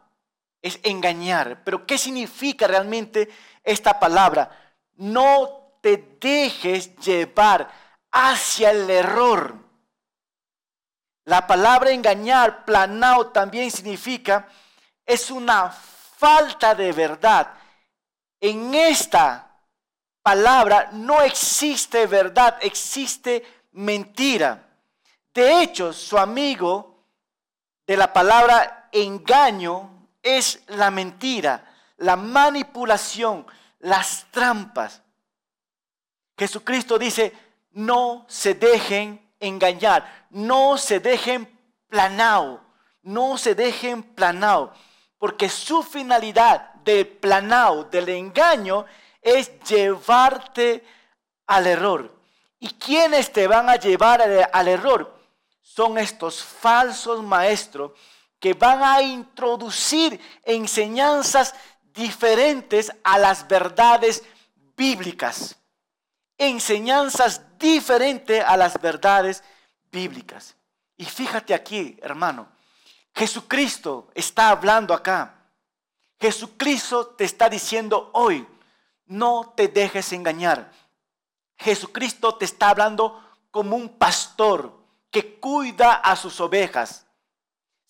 [0.61, 1.63] es engañar.
[1.65, 3.29] Pero ¿qué significa realmente
[3.63, 4.51] esta palabra?
[4.95, 7.71] No te dejes llevar
[8.11, 9.57] hacia el error.
[11.25, 14.49] La palabra engañar, planao, también significa
[15.07, 15.73] es una
[16.23, 17.53] falta de verdad.
[18.41, 19.59] En esta
[20.23, 24.65] palabra no existe verdad, existe mentira.
[25.35, 27.09] De hecho, su amigo
[27.89, 33.45] de la palabra engaño es la mentira, la manipulación,
[33.81, 35.03] las trampas.
[36.39, 37.33] Jesucristo dice,
[37.73, 41.51] no se dejen engañar, no se dejen
[41.89, 42.61] planao,
[43.03, 44.73] no se dejen planao,
[45.23, 48.87] porque su finalidad del planao, del engaño,
[49.21, 50.85] es llevarte
[51.47, 52.13] al error.
[52.59, 55.17] ¿Y quiénes te van a llevar al error?
[55.61, 57.93] Son estos falsos maestros
[58.41, 61.55] que van a introducir enseñanzas
[61.95, 64.25] diferentes a las verdades
[64.77, 65.55] bíblicas.
[66.37, 69.45] Enseñanzas diferentes a las verdades
[69.93, 70.57] bíblicas.
[70.97, 72.52] Y fíjate aquí, hermano,
[73.15, 75.35] Jesucristo está hablando acá.
[76.21, 78.47] Jesucristo te está diciendo hoy,
[79.07, 80.71] no te dejes engañar.
[81.57, 84.73] Jesucristo te está hablando como un pastor
[85.11, 87.07] que cuida a sus ovejas.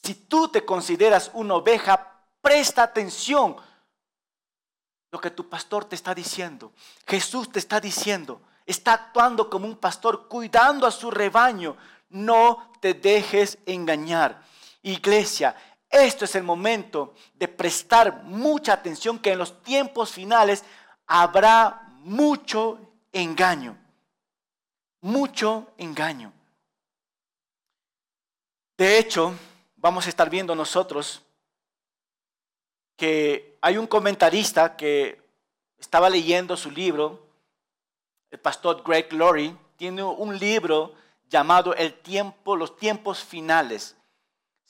[0.03, 3.57] Si tú te consideras una oveja, presta atención
[5.13, 6.73] lo que tu pastor te está diciendo.
[7.07, 11.77] Jesús te está diciendo, está actuando como un pastor, cuidando a su rebaño.
[12.09, 14.43] No te dejes engañar.
[14.83, 15.57] Iglesia,
[15.88, 20.64] esto es el momento de prestar mucha atención que en los tiempos finales
[21.07, 22.81] habrá mucho
[23.12, 23.77] engaño.
[25.03, 26.33] Mucho engaño.
[28.79, 29.35] De hecho,
[29.77, 31.23] vamos a estar viendo nosotros
[32.97, 35.21] que hay un comentarista que
[35.79, 37.27] estaba leyendo su libro,
[38.31, 40.95] el pastor Greg Laurie, tiene un libro
[41.29, 43.97] llamado El tiempo, los tiempos finales.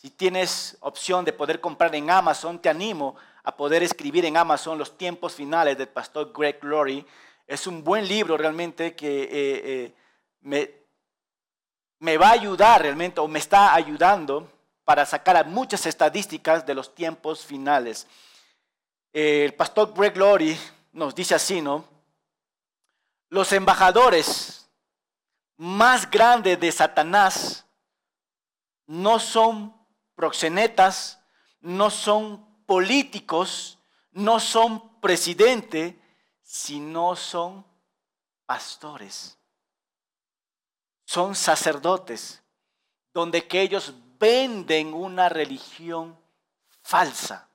[0.02, 4.76] Si tienes opción de poder comprar en Amazon, te animo a poder escribir en Amazon
[4.76, 7.06] los tiempos finales del pastor Greg Laurie.
[7.46, 9.94] Es un buen libro realmente que eh, eh,
[10.40, 10.70] me,
[12.00, 14.50] me va a ayudar realmente o me está ayudando
[14.84, 18.08] para sacar muchas estadísticas de los tiempos finales.
[19.12, 20.58] El pastor Greg Laurie
[20.92, 21.84] nos dice así, ¿no?
[23.28, 24.68] Los embajadores
[25.58, 27.64] más grandes de Satanás
[28.88, 29.80] no son
[30.22, 31.18] proxenetas,
[31.62, 33.80] no son políticos,
[34.12, 35.96] no son presidentes,
[36.44, 37.66] sino son
[38.46, 39.36] pastores.
[41.04, 42.40] Son sacerdotes,
[43.12, 46.16] donde que ellos venden una religión
[46.82, 47.48] falsa.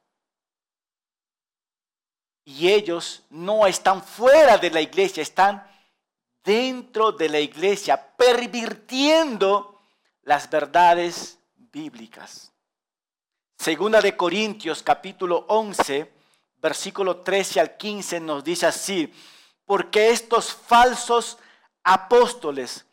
[2.43, 5.65] Y ellos no están fuera de la iglesia, están
[6.43, 9.82] dentro de la iglesia, pervirtiendo
[10.23, 12.51] las verdades bíblicas.
[13.58, 16.13] Segunda de Corintios capítulo 11,
[16.62, 19.12] versículo 13 al 15 nos dice así,
[19.65, 21.39] porque estos falsos
[21.84, 22.86] apóstoles,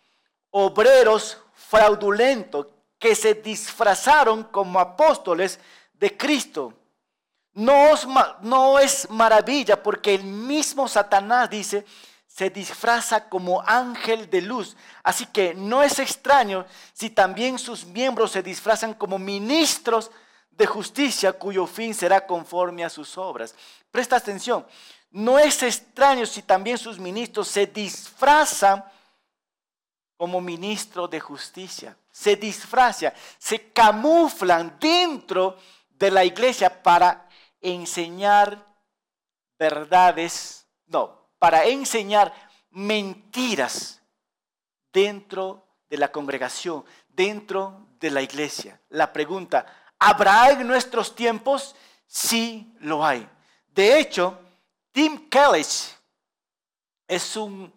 [0.51, 5.61] obreros fraudulentos, que se disfrazaron como apóstoles
[5.93, 6.73] de Cristo.
[7.53, 7.91] No,
[8.41, 11.85] no es maravilla porque el mismo Satanás dice,
[12.27, 14.77] se disfraza como ángel de luz.
[15.03, 20.24] Así que no es extraño si también sus miembros se disfrazan como ministros de
[20.67, 23.55] justicia cuyo fin será conforme a sus obras.
[23.91, 24.67] Presta atención,
[25.11, 28.85] no es extraño si también sus ministros se disfrazan
[30.17, 31.97] como ministro de justicia.
[32.11, 35.57] Se disfrazan, se camuflan dentro
[35.91, 37.29] de la iglesia para
[37.61, 38.67] enseñar
[39.59, 42.33] verdades, no, para enseñar
[42.71, 44.01] mentiras
[44.93, 48.81] dentro de la congregación, dentro de la iglesia.
[48.91, 49.67] La pregunta,
[50.05, 51.75] ¿habrá en nuestros tiempos?
[52.07, 53.29] Sí lo hay.
[53.69, 54.39] De hecho,
[54.93, 55.65] Tim Kelly
[57.09, 57.73] es un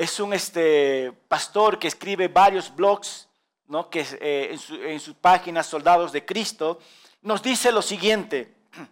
[0.00, 3.28] es un este, pastor que escribe varios blogs,
[3.66, 3.90] ¿no?
[3.90, 6.78] que eh, en, su, en su página Soldados de Cristo,
[7.20, 8.56] nos dice lo siguiente.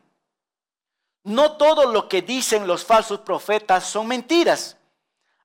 [1.24, 4.76] No todo lo que dicen los falsos profetas son mentiras.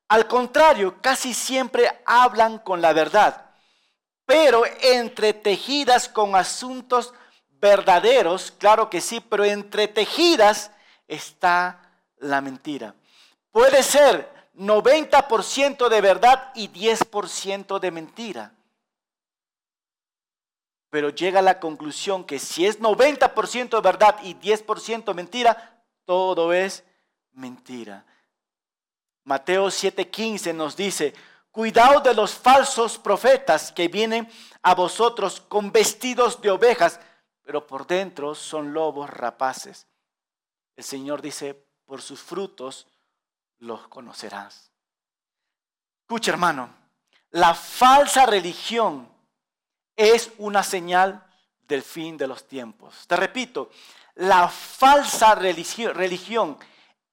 [0.10, 3.53] Al contrario, casi siempre hablan con la verdad,
[4.26, 7.14] pero entretejidas con asuntos
[7.50, 10.72] verdaderos, claro que sí, pero entretejidas
[11.08, 11.80] está
[12.18, 12.96] la mentira.
[13.52, 18.52] Puede ser 90% de verdad y 10% de mentira.
[20.90, 26.54] Pero llega a la conclusión que si es 90% de verdad y 10% mentira, todo
[26.54, 26.84] es
[27.32, 28.06] mentira.
[29.24, 31.14] Mateo 7:15 nos dice,
[31.54, 34.28] cuidado de los falsos profetas que vienen
[34.64, 37.00] a vosotros con vestidos de ovejas,
[37.44, 39.88] pero por dentro son lobos rapaces.
[40.76, 41.54] El Señor dice,
[41.86, 42.88] por sus frutos
[43.60, 44.72] los conocerás.
[46.02, 46.74] Escucha hermano,
[47.30, 49.08] la falsa religión
[49.96, 51.24] es una señal
[51.68, 53.06] del fin de los tiempos.
[53.08, 53.70] Te repito,
[54.16, 56.58] la falsa religión,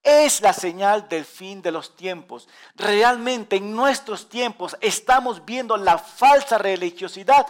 [0.03, 2.47] es la señal del fin de los tiempos.
[2.75, 7.45] Realmente en nuestros tiempos estamos viendo la falsa religiosidad.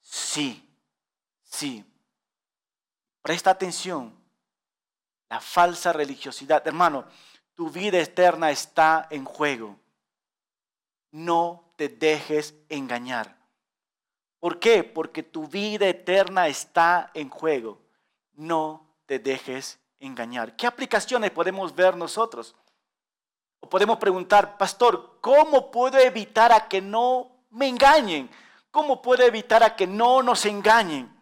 [0.00, 0.62] Sí,
[1.42, 1.84] sí.
[3.22, 4.14] Presta atención.
[5.28, 6.66] La falsa religiosidad.
[6.66, 7.06] Hermano,
[7.54, 9.76] tu vida eterna está en juego.
[11.10, 13.36] No te dejes engañar.
[14.38, 14.84] ¿Por qué?
[14.84, 17.80] Porque tu vida eterna está en juego.
[18.34, 20.56] No te dejes engañar.
[20.56, 22.54] ¿Qué aplicaciones podemos ver nosotros?
[23.60, 28.30] O podemos preguntar, pastor, ¿cómo puedo evitar a que no me engañen?
[28.70, 31.12] ¿Cómo puedo evitar a que no nos engañen?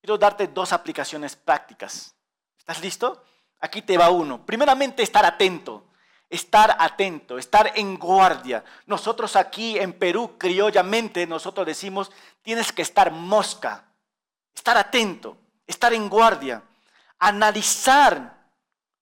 [0.00, 2.14] Quiero darte dos aplicaciones prácticas.
[2.56, 3.22] ¿Estás listo?
[3.60, 4.44] Aquí te va uno.
[4.46, 5.84] Primeramente, estar atento.
[6.30, 8.62] Estar atento, estar en guardia.
[8.84, 13.86] Nosotros aquí en Perú, criollamente, nosotros decimos, tienes que estar mosca.
[14.54, 15.38] Estar atento
[15.68, 16.64] estar en guardia,
[17.20, 18.36] analizar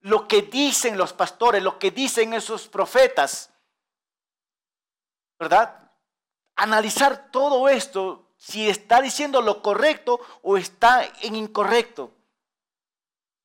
[0.01, 3.51] lo que dicen los pastores, lo que dicen esos profetas,
[5.39, 5.91] ¿verdad?
[6.57, 12.12] Analizar todo esto, si está diciendo lo correcto o está en incorrecto.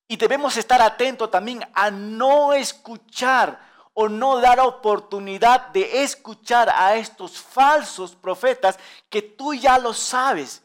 [0.08, 6.96] Y debemos estar atentos también a no escuchar o no dar oportunidad de escuchar a
[6.96, 10.62] estos falsos profetas que tú ya lo sabes.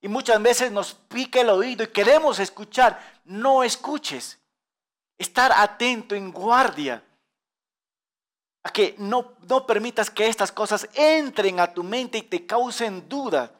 [0.00, 3.00] Y muchas veces nos pica el oído y queremos escuchar.
[3.24, 4.38] No escuches.
[5.16, 7.02] Estar atento, en guardia.
[8.62, 13.08] A que no, no permitas que estas cosas entren a tu mente y te causen
[13.08, 13.52] duda.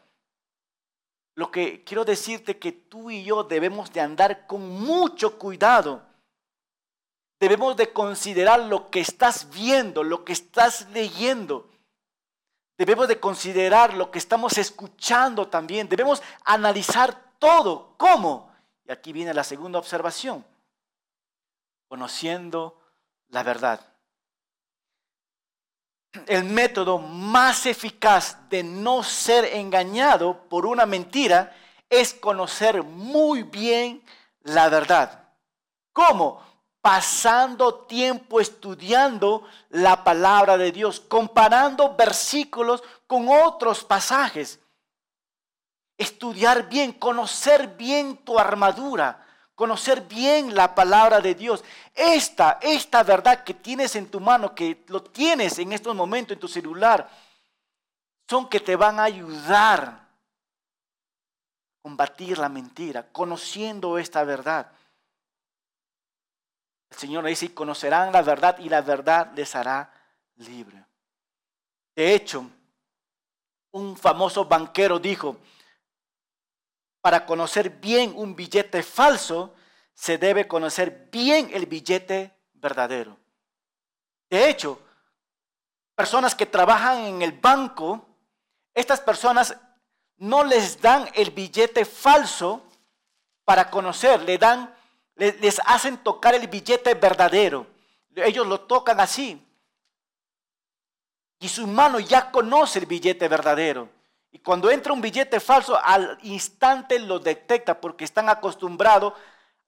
[1.35, 6.03] Lo que quiero decirte que tú y yo debemos de andar con mucho cuidado.
[7.41, 11.69] Debemos de considerar lo que estás viendo, lo que estás leyendo.
[12.79, 15.89] Debemos de considerar lo que estamos escuchando también.
[15.89, 17.95] Debemos analizar todo.
[17.97, 18.53] ¿Cómo?
[18.87, 20.47] Y aquí viene la segunda observación.
[21.89, 22.81] Conociendo
[23.31, 23.81] la verdad.
[26.27, 31.55] El método más eficaz de no ser engañado por una mentira
[31.91, 34.05] es conocer muy bien
[34.43, 35.25] la verdad.
[35.93, 36.48] ¿Cómo?
[36.89, 44.59] Pasando tiempo estudiando la palabra de Dios, comparando versículos con otros pasajes.
[45.99, 49.23] Estudiar bien, conocer bien tu armadura,
[49.55, 51.63] conocer bien la palabra de Dios.
[51.95, 56.41] Esta, esta verdad que tienes en tu mano, que lo tienes en estos momentos en
[56.41, 57.07] tu celular,
[58.27, 60.09] son que te van a ayudar a
[61.83, 64.73] combatir la mentira, conociendo esta verdad.
[66.91, 69.93] El Señor dice, conocerán la verdad y la verdad les hará
[70.37, 70.85] libre.
[71.95, 72.49] De hecho,
[73.73, 75.37] un famoso banquero dijo,
[77.01, 79.55] para conocer bien un billete falso,
[79.95, 83.19] se debe conocer bien el billete verdadero.
[84.31, 84.81] De hecho,
[85.95, 88.07] personas que trabajan en el banco,
[88.75, 89.57] estas personas
[90.19, 92.63] no les dan el billete falso
[93.45, 94.75] para conocer, le dan
[95.19, 97.67] les hacen tocar el billete verdadero.
[98.15, 99.45] Ellos lo tocan así.
[101.41, 103.89] Y su mano ya conoce el billete verdadero.
[104.31, 109.15] Y cuando entra un billete falso, al instante lo detecta porque están acostumbrados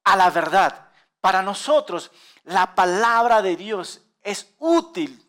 [0.05, 0.89] a la verdad.
[1.21, 2.11] Para nosotros,
[2.45, 5.25] la palabra de Dios es útil.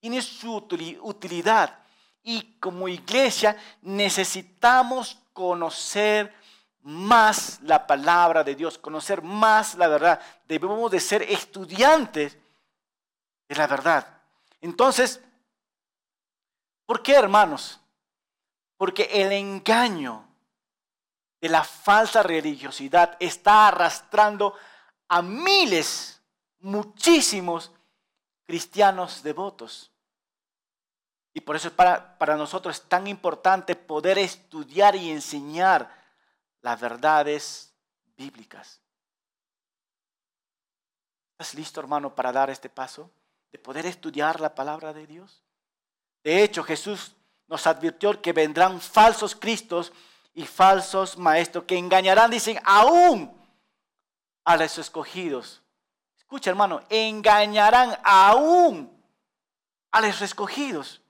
[0.00, 0.56] Tiene su
[1.02, 1.78] utilidad.
[2.22, 6.34] Y como iglesia necesitamos conocer
[6.82, 10.20] más la palabra de Dios, conocer más la verdad.
[10.46, 12.36] Debemos de ser estudiantes
[13.48, 14.06] de la verdad.
[14.60, 15.20] Entonces,
[16.86, 17.80] ¿por qué, hermanos?
[18.76, 20.26] Porque el engaño
[21.40, 24.54] de la falsa religiosidad está arrastrando
[25.08, 26.20] a miles,
[26.60, 27.72] muchísimos
[28.44, 29.90] cristianos devotos.
[31.34, 36.01] Y por eso para, para nosotros es tan importante poder estudiar y enseñar
[36.62, 37.74] las verdades
[38.16, 38.80] bíblicas.
[41.32, 43.10] ¿Estás listo, hermano, para dar este paso?
[43.50, 45.42] De poder estudiar la palabra de Dios.
[46.22, 47.14] De hecho, Jesús
[47.48, 49.92] nos advirtió que vendrán falsos cristos
[50.34, 53.30] y falsos maestros que engañarán, dicen, aún
[54.44, 55.62] a los escogidos.
[56.16, 58.90] Escucha, hermano, engañarán aún
[59.90, 61.02] a los escogidos.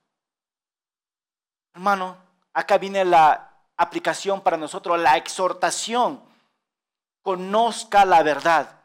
[1.75, 2.17] Hermano,
[2.53, 6.23] acá viene la aplicación para nosotros, la exhortación.
[7.23, 8.81] Conozca la verdad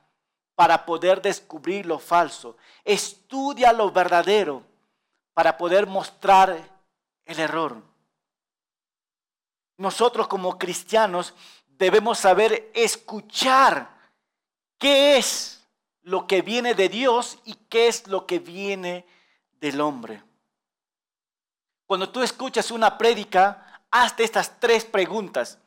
[0.56, 2.58] para poder descubrir lo falso.
[2.84, 4.64] Estudia lo verdadero
[5.34, 6.58] para poder mostrar
[7.26, 7.82] el error.
[9.78, 11.34] Nosotros como cristianos
[11.68, 13.96] debemos saber escuchar
[14.80, 15.64] qué es
[16.02, 19.06] lo que viene de Dios y qué es lo que viene
[19.60, 20.24] del hombre.
[21.86, 25.60] Cuando tú escuchas una prédica, hazte estas tres preguntas.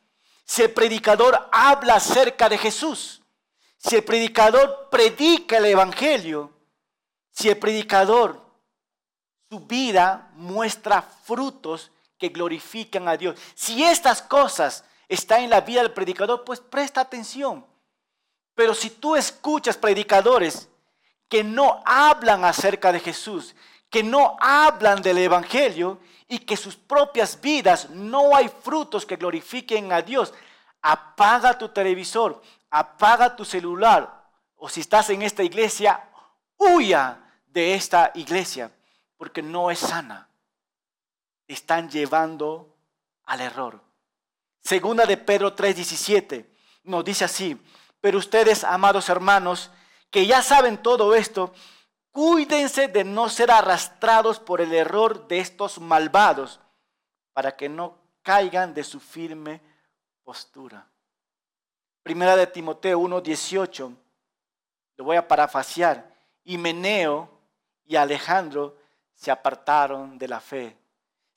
[0.45, 3.21] Si el predicador habla acerca de Jesús,
[3.77, 6.51] si el predicador predica el Evangelio,
[7.31, 8.41] si el predicador,
[9.49, 13.37] su vida muestra frutos que glorifican a Dios.
[13.55, 17.65] Si estas cosas están en la vida del predicador, pues presta atención.
[18.55, 20.69] Pero si tú escuchas predicadores
[21.27, 23.55] que no hablan acerca de Jesús,
[23.89, 25.99] que no hablan del Evangelio
[26.31, 30.33] y que sus propias vidas no hay frutos que glorifiquen a Dios,
[30.81, 36.09] apaga tu televisor, apaga tu celular o si estás en esta iglesia,
[36.55, 38.71] huya de esta iglesia
[39.17, 40.29] porque no es sana
[41.49, 42.77] están llevando
[43.25, 43.81] al error.
[44.61, 46.45] Segunda de Pedro 3:17
[46.85, 47.59] nos dice así,
[47.99, 49.69] pero ustedes, amados hermanos,
[50.09, 51.53] que ya saben todo esto,
[52.11, 56.59] cuídense de no ser arrastrados por el error de estos malvados,
[57.33, 59.61] para que no caigan de su firme
[60.23, 60.87] postura.
[62.03, 63.95] Primera de Timoteo 1:18,
[64.97, 67.29] lo voy a parafasear, y Meneo
[67.85, 68.77] y Alejandro
[69.13, 70.81] se apartaron de la fe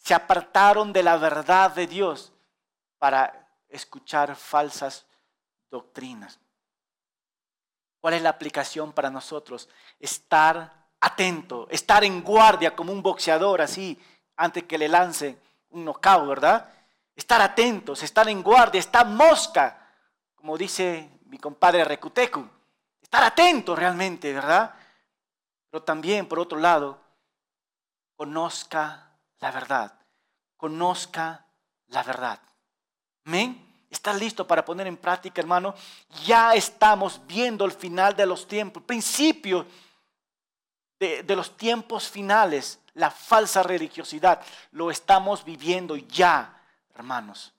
[0.05, 2.31] se apartaron de la verdad de Dios
[2.99, 5.07] para escuchar falsas
[5.71, 6.39] doctrinas.
[8.05, 9.67] ¿Cuál es la aplicación para nosotros?
[9.99, 13.99] Estar atento, estar en guardia como un boxeador así,
[14.37, 15.39] antes que le lance
[15.71, 16.71] un knockout, ¿verdad?
[17.17, 19.89] Estar atentos, estar en guardia, estar mosca,
[20.35, 22.47] como dice mi compadre Recutecu.
[23.01, 24.75] Estar atento realmente, ¿verdad?
[25.71, 27.01] Pero también, por otro lado,
[28.17, 29.99] conozca la verdad.
[30.59, 31.47] Conozca
[31.87, 32.39] la verdad.
[33.25, 33.64] Amén.
[33.95, 35.73] ¿Estás listo para poner en práctica, hermano?
[36.27, 39.65] Ya estamos viendo el final de los tiempos, principio
[40.99, 44.45] de, los tiempos finales, la falsa religiosidad.
[44.73, 46.61] Lo estamos viviendo ya,
[46.93, 47.55] hermanos.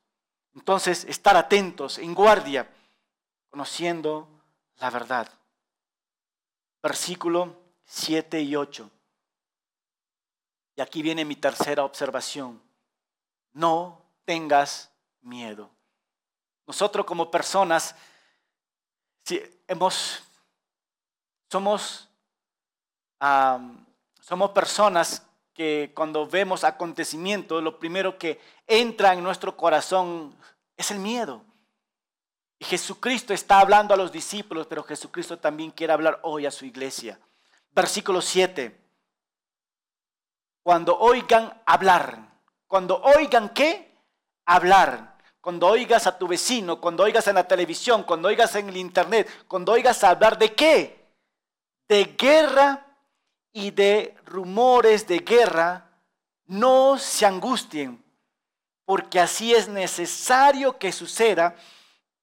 [0.53, 2.69] Entonces, estar atentos, en guardia,
[3.49, 4.27] conociendo
[4.79, 5.29] la verdad.
[6.83, 7.55] Versículo
[7.85, 8.91] 7 y 8.
[10.75, 12.61] Y aquí viene mi tercera observación.
[13.53, 15.74] No tengas miedo.
[16.67, 17.95] Nosotros como personas,
[19.23, 20.23] si hemos,
[21.49, 22.09] somos,
[24.21, 30.35] somos personas que cuando vemos acontecimientos, lo primero que entra en nuestro corazón
[30.75, 31.41] es el miedo.
[32.59, 36.65] Y Jesucristo está hablando a los discípulos, pero Jesucristo también quiere hablar hoy a su
[36.65, 37.19] iglesia.
[37.71, 38.85] Versículo 7
[40.65, 42.27] cuando oigan hablar.
[42.65, 44.01] Cuando oigan qué?
[44.47, 45.14] Hablar.
[45.45, 49.29] Cuando oigas a tu vecino, cuando oigas en la televisión, cuando oigas en el internet,
[49.47, 51.05] cuando oigas hablar de qué?
[51.87, 52.83] De guerra
[53.53, 55.87] y de rumores de guerra,
[56.47, 58.03] no se angustien,
[58.85, 61.55] porque así es necesario que suceda,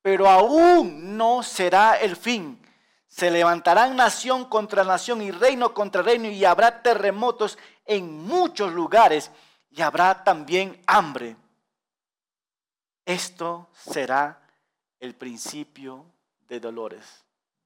[0.02, 2.60] pero aún no será el fin.
[3.06, 9.30] Se levantarán nación contra nación y reino contra reino y habrá terremotos en muchos lugares
[9.70, 11.36] y habrá también hambre.
[13.04, 14.40] Esto será
[15.00, 16.06] el principio
[16.48, 17.24] de dolores.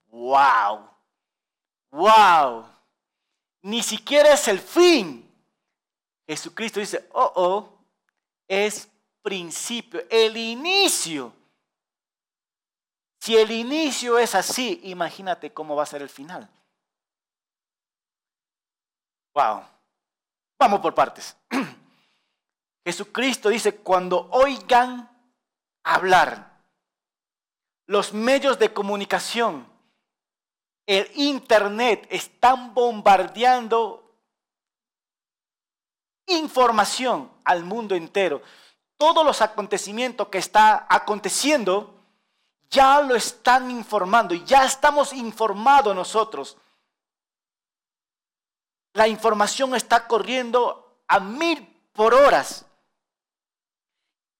[0.09, 0.89] ¡Wow!
[1.91, 2.67] ¡Wow!
[3.63, 5.23] Ni siquiera es el fin.
[6.27, 7.79] Jesucristo dice, oh, oh,
[8.49, 8.89] es
[9.23, 11.33] principio, el inicio.
[13.21, 16.49] Si el inicio es así, imagínate cómo va a ser el final.
[19.35, 19.65] Wow.
[20.59, 21.37] Vamos por partes.
[22.85, 25.16] Jesucristo dice, cuando oigan
[25.87, 26.61] hablar,
[27.87, 29.67] los medios de comunicación,
[30.85, 34.15] el Internet están bombardeando
[36.27, 38.43] información al mundo entero.
[38.97, 41.95] Todos los acontecimientos que está aconteciendo
[42.69, 46.57] ya lo están informando ya estamos informados nosotros.
[48.93, 52.66] La información está corriendo a mil por horas.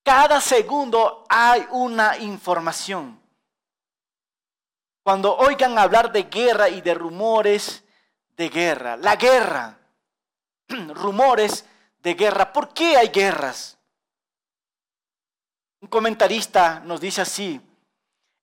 [0.07, 3.21] Cada segundo hay una información.
[5.03, 7.83] Cuando oigan hablar de guerra y de rumores
[8.37, 9.77] de guerra, la guerra,
[10.69, 11.67] rumores
[11.99, 13.79] de guerra, ¿por qué hay guerras?
[15.81, 17.61] Un comentarista nos dice así,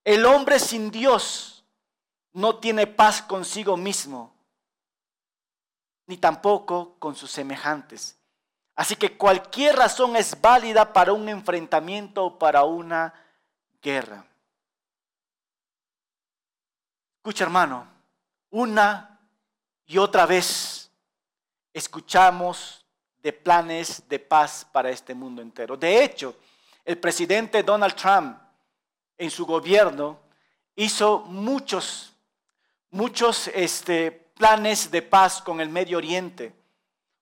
[0.03, 1.64] el hombre sin Dios
[2.34, 4.36] no tiene paz consigo mismo,
[6.07, 8.20] ni tampoco con sus semejantes.
[8.76, 13.13] Así que cualquier razón es válida para un enfrentamiento o para una
[13.82, 14.26] guerra.
[17.17, 17.88] Escucha hermano,
[18.49, 19.19] una
[19.86, 20.91] y otra vez
[21.71, 22.86] escuchamos
[23.21, 25.78] de planes de paz para este mundo entero.
[25.78, 26.36] De hecho,
[26.84, 28.38] el presidente Donald Trump
[29.17, 30.19] en su gobierno
[30.76, 32.13] hizo muchos,
[32.89, 36.53] muchos este, planes de paz con el Medio Oriente,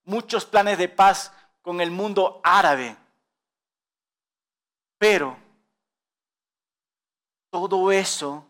[0.06, 1.32] muchos planes de paz
[1.62, 2.96] con el mundo árabe.
[4.98, 5.38] Pero
[7.50, 8.46] todo eso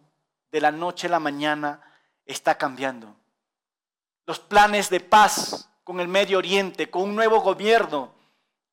[0.52, 1.82] de la noche a la mañana
[2.26, 3.16] está cambiando.
[4.26, 8.14] Los planes de paz con el Medio Oriente, con un nuevo gobierno,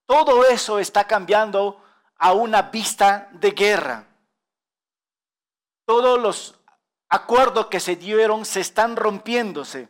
[0.05, 1.83] todo eso está cambiando
[2.17, 4.07] a una vista de guerra.
[5.85, 6.55] Todos los
[7.09, 9.89] acuerdos que se dieron se están rompiéndose.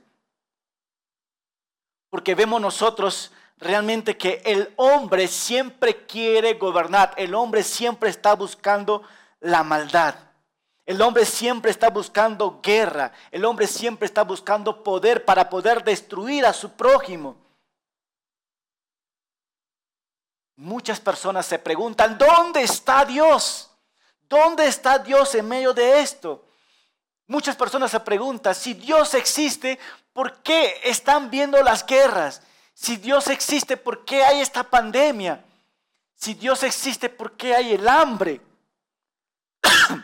[2.11, 9.03] Porque vemos nosotros realmente que el hombre siempre quiere gobernar, el hombre siempre está buscando
[9.41, 10.15] la maldad.
[10.87, 16.47] El hombre siempre está buscando guerra, el hombre siempre está buscando poder para poder destruir
[16.47, 17.37] a su prójimo.
[20.57, 23.71] Muchas personas se preguntan, ¿dónde está Dios?
[24.31, 26.47] ¿Dónde está Dios en medio de esto?
[27.27, 29.79] Muchas personas se preguntan, si Dios existe,
[30.15, 32.41] ¿por qué están viendo las guerras?
[32.81, 35.45] Si Dios existe, ¿por qué hay esta pandemia?
[36.15, 38.41] Si Dios existe, ¿por qué hay el hambre?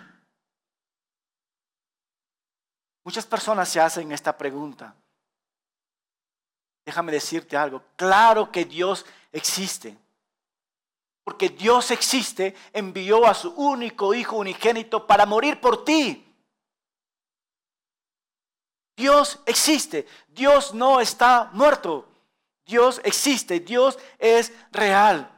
[3.05, 4.93] Muchas personas se hacen esta pregunta.
[6.85, 7.81] Déjame decirte algo.
[7.95, 9.97] Claro que Dios existe.
[11.23, 16.27] Porque Dios existe, envió a su único Hijo unigénito para morir por ti.
[18.97, 20.09] Dios existe.
[20.27, 22.11] Dios no está muerto.
[22.65, 23.61] Dios existe.
[23.61, 25.31] Dios es real.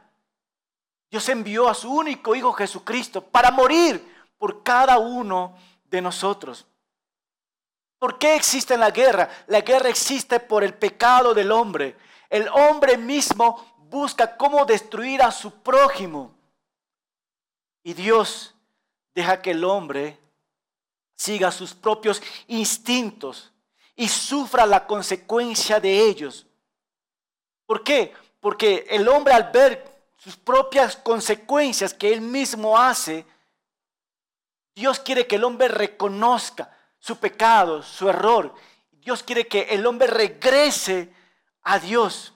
[1.09, 5.55] Dios envió a su único Hijo Jesucristo para morir por cada uno
[5.85, 6.65] de nosotros.
[7.99, 9.29] ¿Por qué existe la guerra?
[9.47, 11.97] La guerra existe por el pecado del hombre.
[12.29, 16.35] El hombre mismo busca cómo destruir a su prójimo.
[17.83, 18.53] Y Dios
[19.15, 20.19] deja que el hombre
[21.15, 23.51] siga sus propios instintos
[23.95, 26.46] y sufra la consecuencia de ellos.
[27.67, 28.13] ¿Por qué?
[28.39, 29.85] Porque el hombre al ver
[30.17, 33.25] sus propias consecuencias que él mismo hace,
[34.73, 38.55] Dios quiere que el hombre reconozca su pecado, su error.
[38.91, 41.13] Dios quiere que el hombre regrese
[41.63, 42.33] a Dios.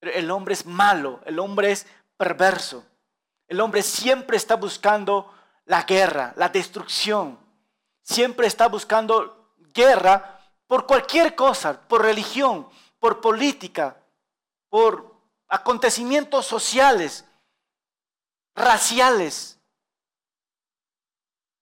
[0.00, 1.86] Pero el hombre es malo, el hombre es
[2.16, 2.84] perverso.
[3.46, 5.32] El hombre siempre está buscando
[5.66, 7.38] la guerra, la destrucción.
[8.02, 12.68] Siempre está buscando guerra por cualquier cosa, por religión,
[13.04, 14.02] por política,
[14.70, 15.14] por
[15.46, 17.26] acontecimientos sociales,
[18.54, 19.58] raciales.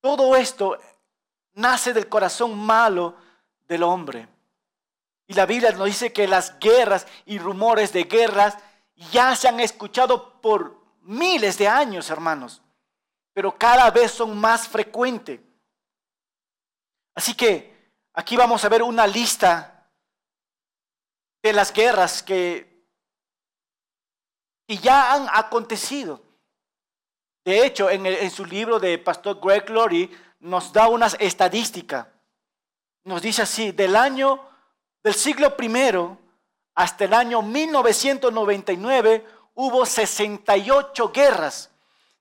[0.01, 0.79] Todo esto
[1.55, 3.17] nace del corazón malo
[3.67, 4.29] del hombre.
[5.27, 8.57] Y la Biblia nos dice que las guerras y rumores de guerras
[9.11, 12.63] ya se han escuchado por miles de años, hermanos
[13.33, 15.41] pero cada vez son más frecuentes.
[17.15, 19.82] Así que aquí vamos a ver una lista
[21.43, 22.71] de las guerras que,
[24.69, 26.23] ya han acontecido.
[27.45, 32.07] De hecho, en, en, su libro de Pastor Greg Glory nos da unas estadísticas.
[33.05, 34.41] Nos dice así, del año
[35.03, 36.17] del siglo primero
[36.75, 41.71] hasta el año 1999 hubo 68 guerras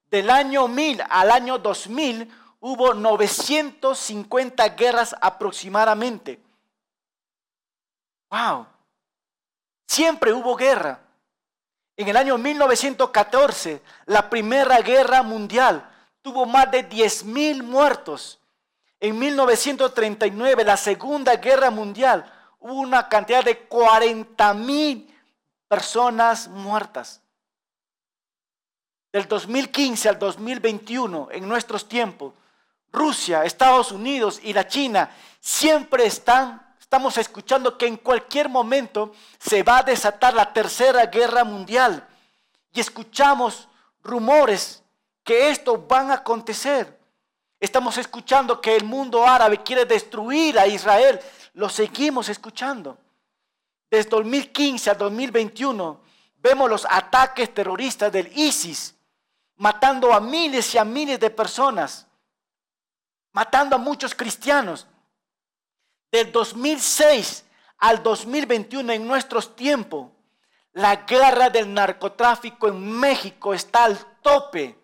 [0.08, 6.40] del año 1000 al año 2000 hubo 950 guerras aproximadamente.
[8.30, 8.68] Wow.
[9.92, 11.02] Siempre hubo guerra.
[11.98, 15.86] En el año 1914, la Primera Guerra Mundial
[16.22, 18.40] tuvo más de 10.000 muertos.
[19.02, 22.24] En 1939, la Segunda Guerra Mundial,
[22.60, 25.14] hubo una cantidad de 40.000
[25.68, 27.22] personas muertas.
[29.12, 32.34] Del 2015 al 2021, en nuestros tiempos,
[32.94, 39.64] Rusia, Estados Unidos y la China siempre están, estamos escuchando que en cualquier momento se
[39.64, 42.06] va a desatar la tercera guerra mundial.
[42.74, 43.70] Y escuchamos
[44.04, 44.84] rumores
[45.24, 47.00] que esto van a acontecer.
[47.62, 51.18] Estamos escuchando que el mundo árabe quiere destruir a Israel.
[51.54, 52.98] Lo seguimos escuchando.
[53.90, 56.02] Desde 2015 al 2021
[56.44, 58.96] vemos los ataques terroristas del ISIS,
[59.56, 62.06] matando a miles y a miles de personas
[63.34, 64.88] matando a muchos cristianos.
[66.12, 67.46] Del 2006
[67.78, 70.12] al 2021 en nuestros tiempos,
[70.74, 74.78] la guerra del narcotráfico en México está al tope.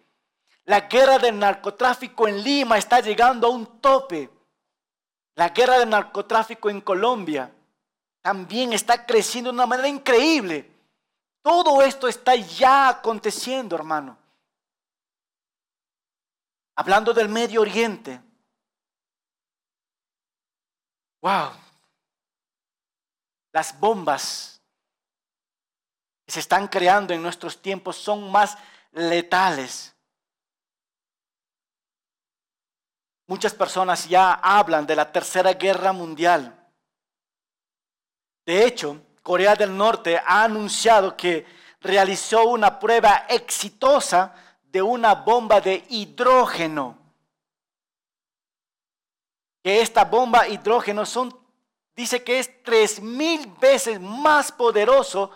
[0.65, 4.30] La guerra del narcotráfico en Lima está llegando a un tope.
[5.36, 7.53] La guerra del narcotráfico en Colombia
[8.21, 10.71] también está creciendo de una manera increíble.
[11.41, 14.17] Todo esto está ya aconteciendo, hermano.
[16.75, 18.21] Hablando del Medio Oriente,
[21.28, 21.51] Wow.
[23.51, 24.61] Las bombas
[26.25, 28.57] que se están creando en nuestros tiempos son más
[28.93, 29.93] letales.
[33.28, 36.57] Muchas personas ya hablan de la Tercera Guerra Mundial.
[38.45, 41.45] De hecho, Corea del Norte ha anunciado que
[41.82, 46.97] realizó una prueba exitosa de una bomba de hidrógeno
[49.68, 51.38] que esta bomba hidrógeno son,
[51.93, 55.32] dice que es tres mil veces más poderoso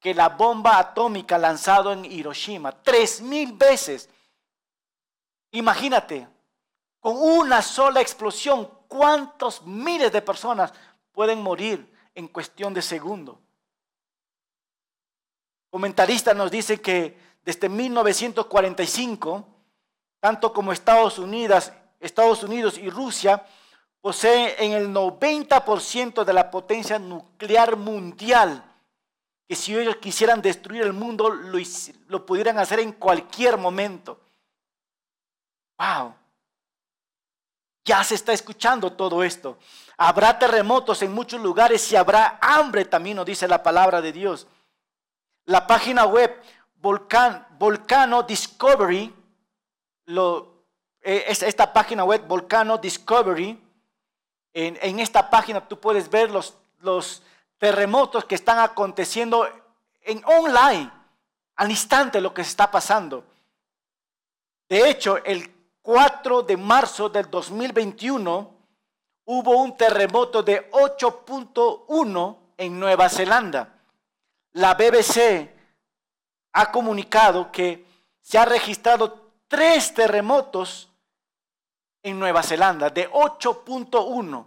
[0.00, 2.72] que la bomba atómica lanzada en Hiroshima.
[2.82, 4.10] Tres mil veces.
[5.52, 6.26] Imagínate,
[6.98, 10.72] con una sola explosión, cuántos miles de personas
[11.12, 13.40] pueden morir en cuestión de segundo.
[15.70, 19.46] Comentaristas nos dicen que desde 1945,
[20.18, 21.70] tanto como Estados Unidos,
[22.00, 23.46] Estados Unidos y Rusia
[24.06, 28.62] posee en el 90% de la potencia nuclear mundial,
[29.48, 31.58] que si ellos quisieran destruir el mundo, lo,
[32.06, 34.20] lo pudieran hacer en cualquier momento.
[35.76, 36.14] ¡Wow!
[37.84, 39.58] Ya se está escuchando todo esto.
[39.96, 44.46] Habrá terremotos en muchos lugares y habrá hambre también, nos dice la palabra de Dios.
[45.46, 46.40] La página web
[46.76, 49.12] Volcano Discovery,
[50.04, 50.62] lo,
[51.00, 53.65] eh, esta página web Volcano Discovery,
[54.58, 57.22] en, esta página tú puedes ver los, los
[57.58, 59.46] terremotos que están aconteciendo
[60.00, 60.90] en online,
[61.56, 63.24] al instante lo que se está pasando.
[64.66, 68.54] De hecho, el 4 de marzo del 2021
[69.26, 73.78] hubo un terremoto de 8.1 en Nueva Zelanda.
[74.52, 75.50] La BBC
[76.52, 77.84] ha comunicado que
[78.22, 80.88] se ha registrado tres terremotos
[82.06, 84.46] en Nueva Zelanda de 8.1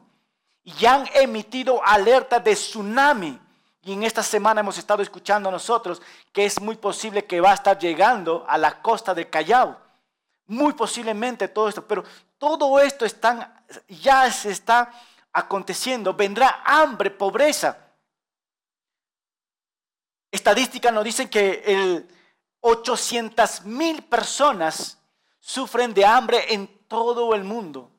[0.64, 3.38] y han emitido alerta de tsunami.
[3.84, 6.02] Y en esta semana hemos estado escuchando nosotros
[6.32, 9.78] que es muy posible que va a estar llegando a la costa de Callao.
[10.48, 12.06] Muy posiblemente todo esto, pero
[12.38, 13.54] todo esto están,
[13.90, 14.94] ya se está
[15.34, 16.14] aconteciendo.
[16.14, 17.78] Vendrá hambre, pobreza.
[20.32, 22.08] Estadísticas nos dicen que el
[22.62, 24.98] 800 mil personas
[25.42, 27.90] sufren de hambre en todo el mundo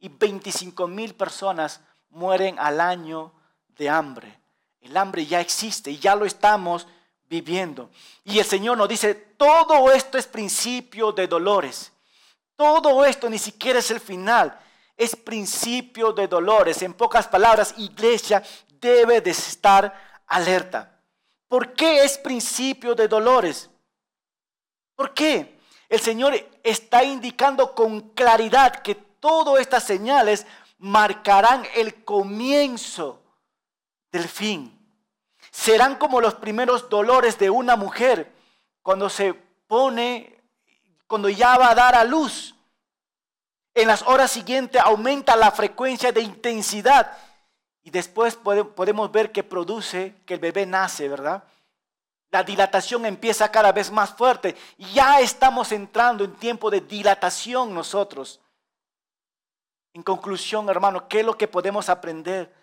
[0.00, 1.80] y 25 mil personas
[2.10, 3.32] mueren al año
[3.68, 4.40] de hambre.
[4.80, 6.88] El hambre ya existe y ya lo estamos
[7.28, 7.90] viviendo.
[8.24, 11.92] Y el Señor nos dice, todo esto es principio de dolores.
[12.56, 14.58] Todo esto ni siquiera es el final,
[14.96, 16.82] es principio de dolores.
[16.82, 18.42] En pocas palabras, iglesia
[18.80, 21.00] debe de estar alerta.
[21.46, 23.70] ¿Por qué es principio de dolores?
[24.96, 25.57] ¿Por qué?
[25.88, 30.46] El Señor está indicando con claridad que todas estas señales
[30.78, 33.22] marcarán el comienzo
[34.12, 34.74] del fin.
[35.50, 38.32] Serán como los primeros dolores de una mujer
[38.82, 39.32] cuando se
[39.66, 40.40] pone,
[41.06, 42.54] cuando ya va a dar a luz.
[43.74, 47.16] En las horas siguientes aumenta la frecuencia de intensidad
[47.82, 51.44] y después podemos ver que produce que el bebé nace, ¿verdad?
[52.30, 54.56] La dilatación empieza cada vez más fuerte.
[54.92, 58.40] Ya estamos entrando en tiempo de dilatación nosotros.
[59.94, 62.58] En conclusión, hermano, ¿qué es lo que podemos aprender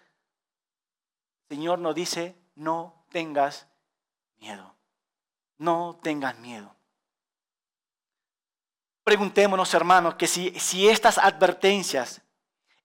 [1.50, 3.68] Señor nos dice, no tengas
[4.38, 4.76] miedo.
[5.58, 6.76] No tengas miedo.
[9.04, 12.22] Preguntémonos, hermanos, que si, si estas advertencias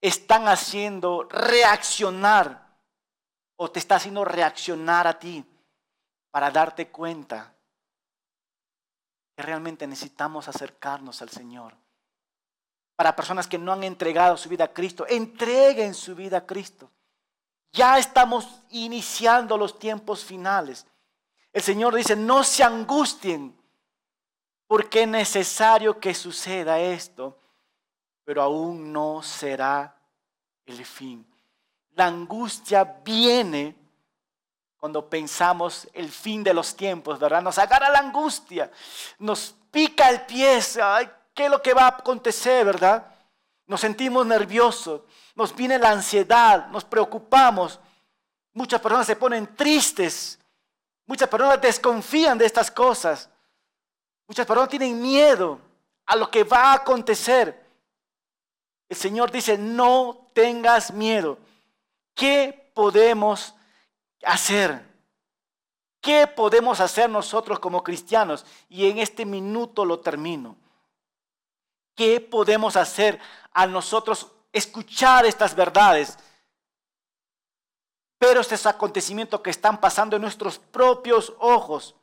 [0.01, 2.77] están haciendo reaccionar
[3.57, 5.45] o te está haciendo reaccionar a ti
[6.31, 7.53] para darte cuenta
[9.37, 11.75] que realmente necesitamos acercarnos al Señor.
[12.97, 16.91] Para personas que no han entregado su vida a Cristo, entreguen su vida a Cristo.
[17.73, 20.87] Ya estamos iniciando los tiempos finales.
[21.53, 23.57] El Señor dice, no se angustien,
[24.67, 27.39] porque es necesario que suceda esto,
[28.25, 29.97] pero aún no será
[30.67, 31.27] el fin.
[31.93, 33.80] La angustia viene
[34.81, 37.43] cuando pensamos el fin de los tiempos, ¿verdad?
[37.43, 38.71] Nos agarra la angustia,
[39.19, 43.07] nos pica el pie, ay, ¿qué es lo que va a acontecer, verdad?
[43.67, 45.03] Nos sentimos nerviosos,
[45.35, 47.79] nos viene la ansiedad, nos preocupamos.
[48.55, 50.39] Muchas personas se ponen tristes,
[51.05, 53.29] muchas personas desconfían de estas cosas,
[54.27, 55.61] muchas personas tienen miedo
[56.07, 57.67] a lo que va a acontecer.
[58.89, 61.37] El Señor dice, no tengas miedo.
[62.15, 63.55] ¿Qué podemos
[64.25, 64.89] hacer?
[66.01, 68.47] ¿Qué podemos hacer nosotros como cristianos?
[68.69, 70.57] Y en este minuto lo termino.
[71.95, 73.21] ¿Qué podemos hacer
[73.53, 76.19] a nosotros escuchar estas verdades?
[78.19, 81.95] Pero estos acontecimientos que están pasando en nuestros propios ojos.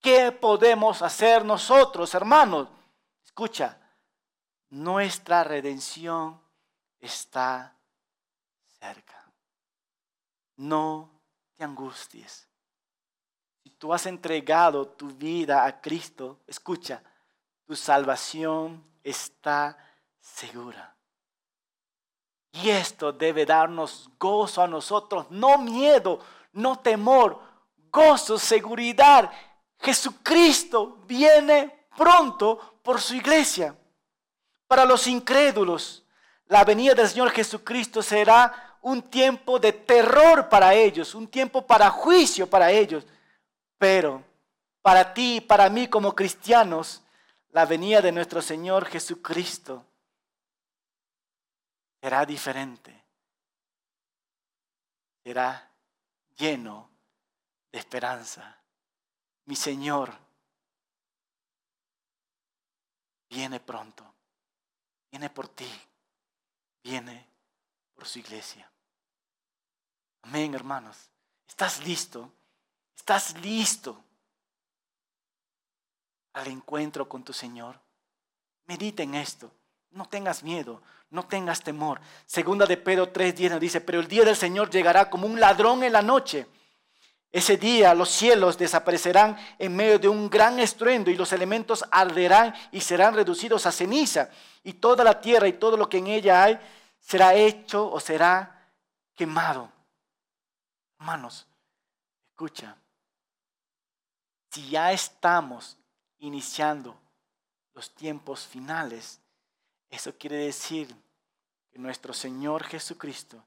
[0.00, 2.68] ¿Qué podemos hacer nosotros, hermanos?
[3.24, 3.78] Escucha,
[4.68, 6.40] nuestra redención
[7.00, 7.74] está
[8.78, 9.32] cerca.
[10.56, 11.13] No
[11.54, 12.48] te angusties.
[13.62, 17.02] Si tú has entregado tu vida a Cristo, escucha,
[17.64, 19.76] tu salvación está
[20.20, 20.94] segura.
[22.52, 26.20] Y esto debe darnos gozo a nosotros, no miedo,
[26.52, 27.40] no temor,
[27.90, 29.30] gozo, seguridad.
[29.80, 33.76] Jesucristo viene pronto por su iglesia.
[34.66, 36.04] Para los incrédulos,
[36.46, 41.90] la venida del Señor Jesucristo será un tiempo de terror para ellos, un tiempo para
[41.90, 43.06] juicio para ellos.
[43.78, 44.22] Pero
[44.82, 47.02] para ti y para mí como cristianos,
[47.50, 49.86] la venida de nuestro Señor Jesucristo
[52.02, 53.02] será diferente.
[55.24, 55.70] Será
[56.36, 56.90] lleno
[57.72, 58.58] de esperanza.
[59.46, 60.12] Mi Señor
[63.30, 64.14] viene pronto.
[65.10, 65.70] Viene por ti.
[66.82, 67.26] Viene
[67.94, 68.70] por su iglesia.
[70.24, 70.96] Amén, hermanos.
[71.46, 72.32] ¿Estás listo?
[72.96, 74.02] ¿Estás listo
[76.32, 77.78] al encuentro con tu Señor?
[78.66, 79.50] Medita en esto.
[79.90, 82.00] No tengas miedo, no tengas temor.
[82.26, 85.84] Segunda de Pedro 3:10 nos dice, pero el día del Señor llegará como un ladrón
[85.84, 86.46] en la noche.
[87.30, 92.54] Ese día los cielos desaparecerán en medio de un gran estruendo y los elementos arderán
[92.72, 94.30] y serán reducidos a ceniza.
[94.62, 96.58] Y toda la tierra y todo lo que en ella hay
[96.98, 98.70] será hecho o será
[99.14, 99.70] quemado.
[100.98, 101.46] Hermanos,
[102.30, 102.76] escucha,
[104.50, 105.76] si ya estamos
[106.18, 106.98] iniciando
[107.74, 109.20] los tiempos finales,
[109.90, 110.94] eso quiere decir
[111.70, 113.44] que nuestro Señor Jesucristo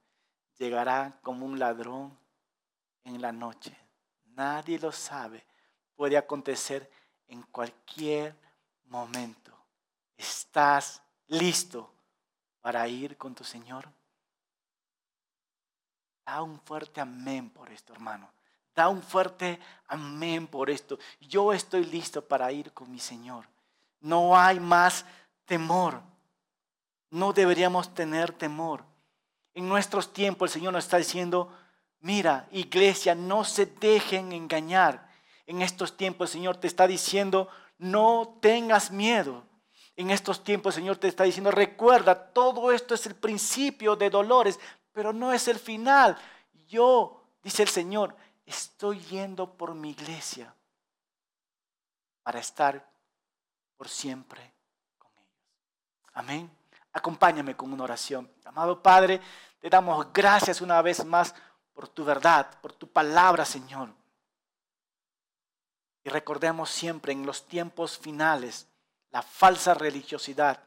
[0.58, 2.18] llegará como un ladrón
[3.04, 3.78] en la noche.
[4.26, 5.46] Nadie lo sabe.
[5.96, 6.92] Puede acontecer
[7.28, 8.36] en cualquier
[8.86, 9.58] momento.
[10.16, 11.92] ¿Estás listo
[12.62, 13.90] para ir con tu Señor?
[16.28, 18.30] Da un fuerte amén por esto, hermano.
[18.76, 21.00] Da un fuerte amén por esto.
[21.22, 23.46] Yo estoy listo para ir con mi Señor.
[24.02, 25.06] No hay más
[25.46, 26.02] temor.
[27.12, 28.84] No deberíamos tener temor.
[29.54, 31.50] En nuestros tiempos el Señor nos está diciendo,
[32.02, 35.10] mira, iglesia, no se dejen engañar.
[35.46, 37.48] En estos tiempos el Señor te está diciendo,
[37.78, 39.46] no tengas miedo.
[39.96, 44.10] En estos tiempos el Señor te está diciendo, recuerda, todo esto es el principio de
[44.10, 44.60] dolores,
[44.98, 46.18] pero no es el final.
[46.68, 48.16] Yo, dice el Señor,
[48.48, 50.52] estoy yendo por mi iglesia
[52.24, 52.84] para estar
[53.78, 54.56] por siempre
[54.98, 55.30] con ellos.
[56.14, 56.52] Amén.
[56.94, 58.28] Acompáñame con una oración.
[58.44, 59.22] Amado Padre,
[59.60, 61.36] te damos gracias una vez más
[61.76, 63.94] por tu verdad, por tu palabra, Señor.
[66.04, 68.68] Y recordemos siempre en los tiempos finales
[69.12, 70.67] la falsa religiosidad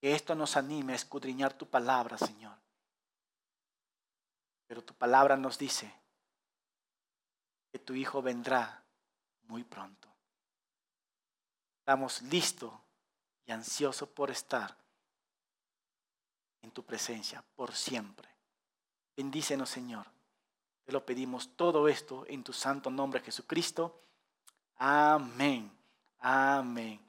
[0.00, 2.56] Que esto nos anime a escudriñar tu palabra, Señor.
[4.66, 5.92] Pero tu palabra nos dice
[7.70, 8.82] que tu Hijo vendrá
[9.42, 10.08] muy pronto.
[11.80, 12.72] Estamos listos
[13.44, 14.76] y ansiosos por estar
[16.62, 18.28] en tu presencia por siempre.
[19.16, 20.06] Bendícenos, Señor.
[20.84, 24.02] Te lo pedimos todo esto en tu santo nombre, Jesucristo.
[24.76, 25.70] Amén.
[26.20, 27.00] Amén.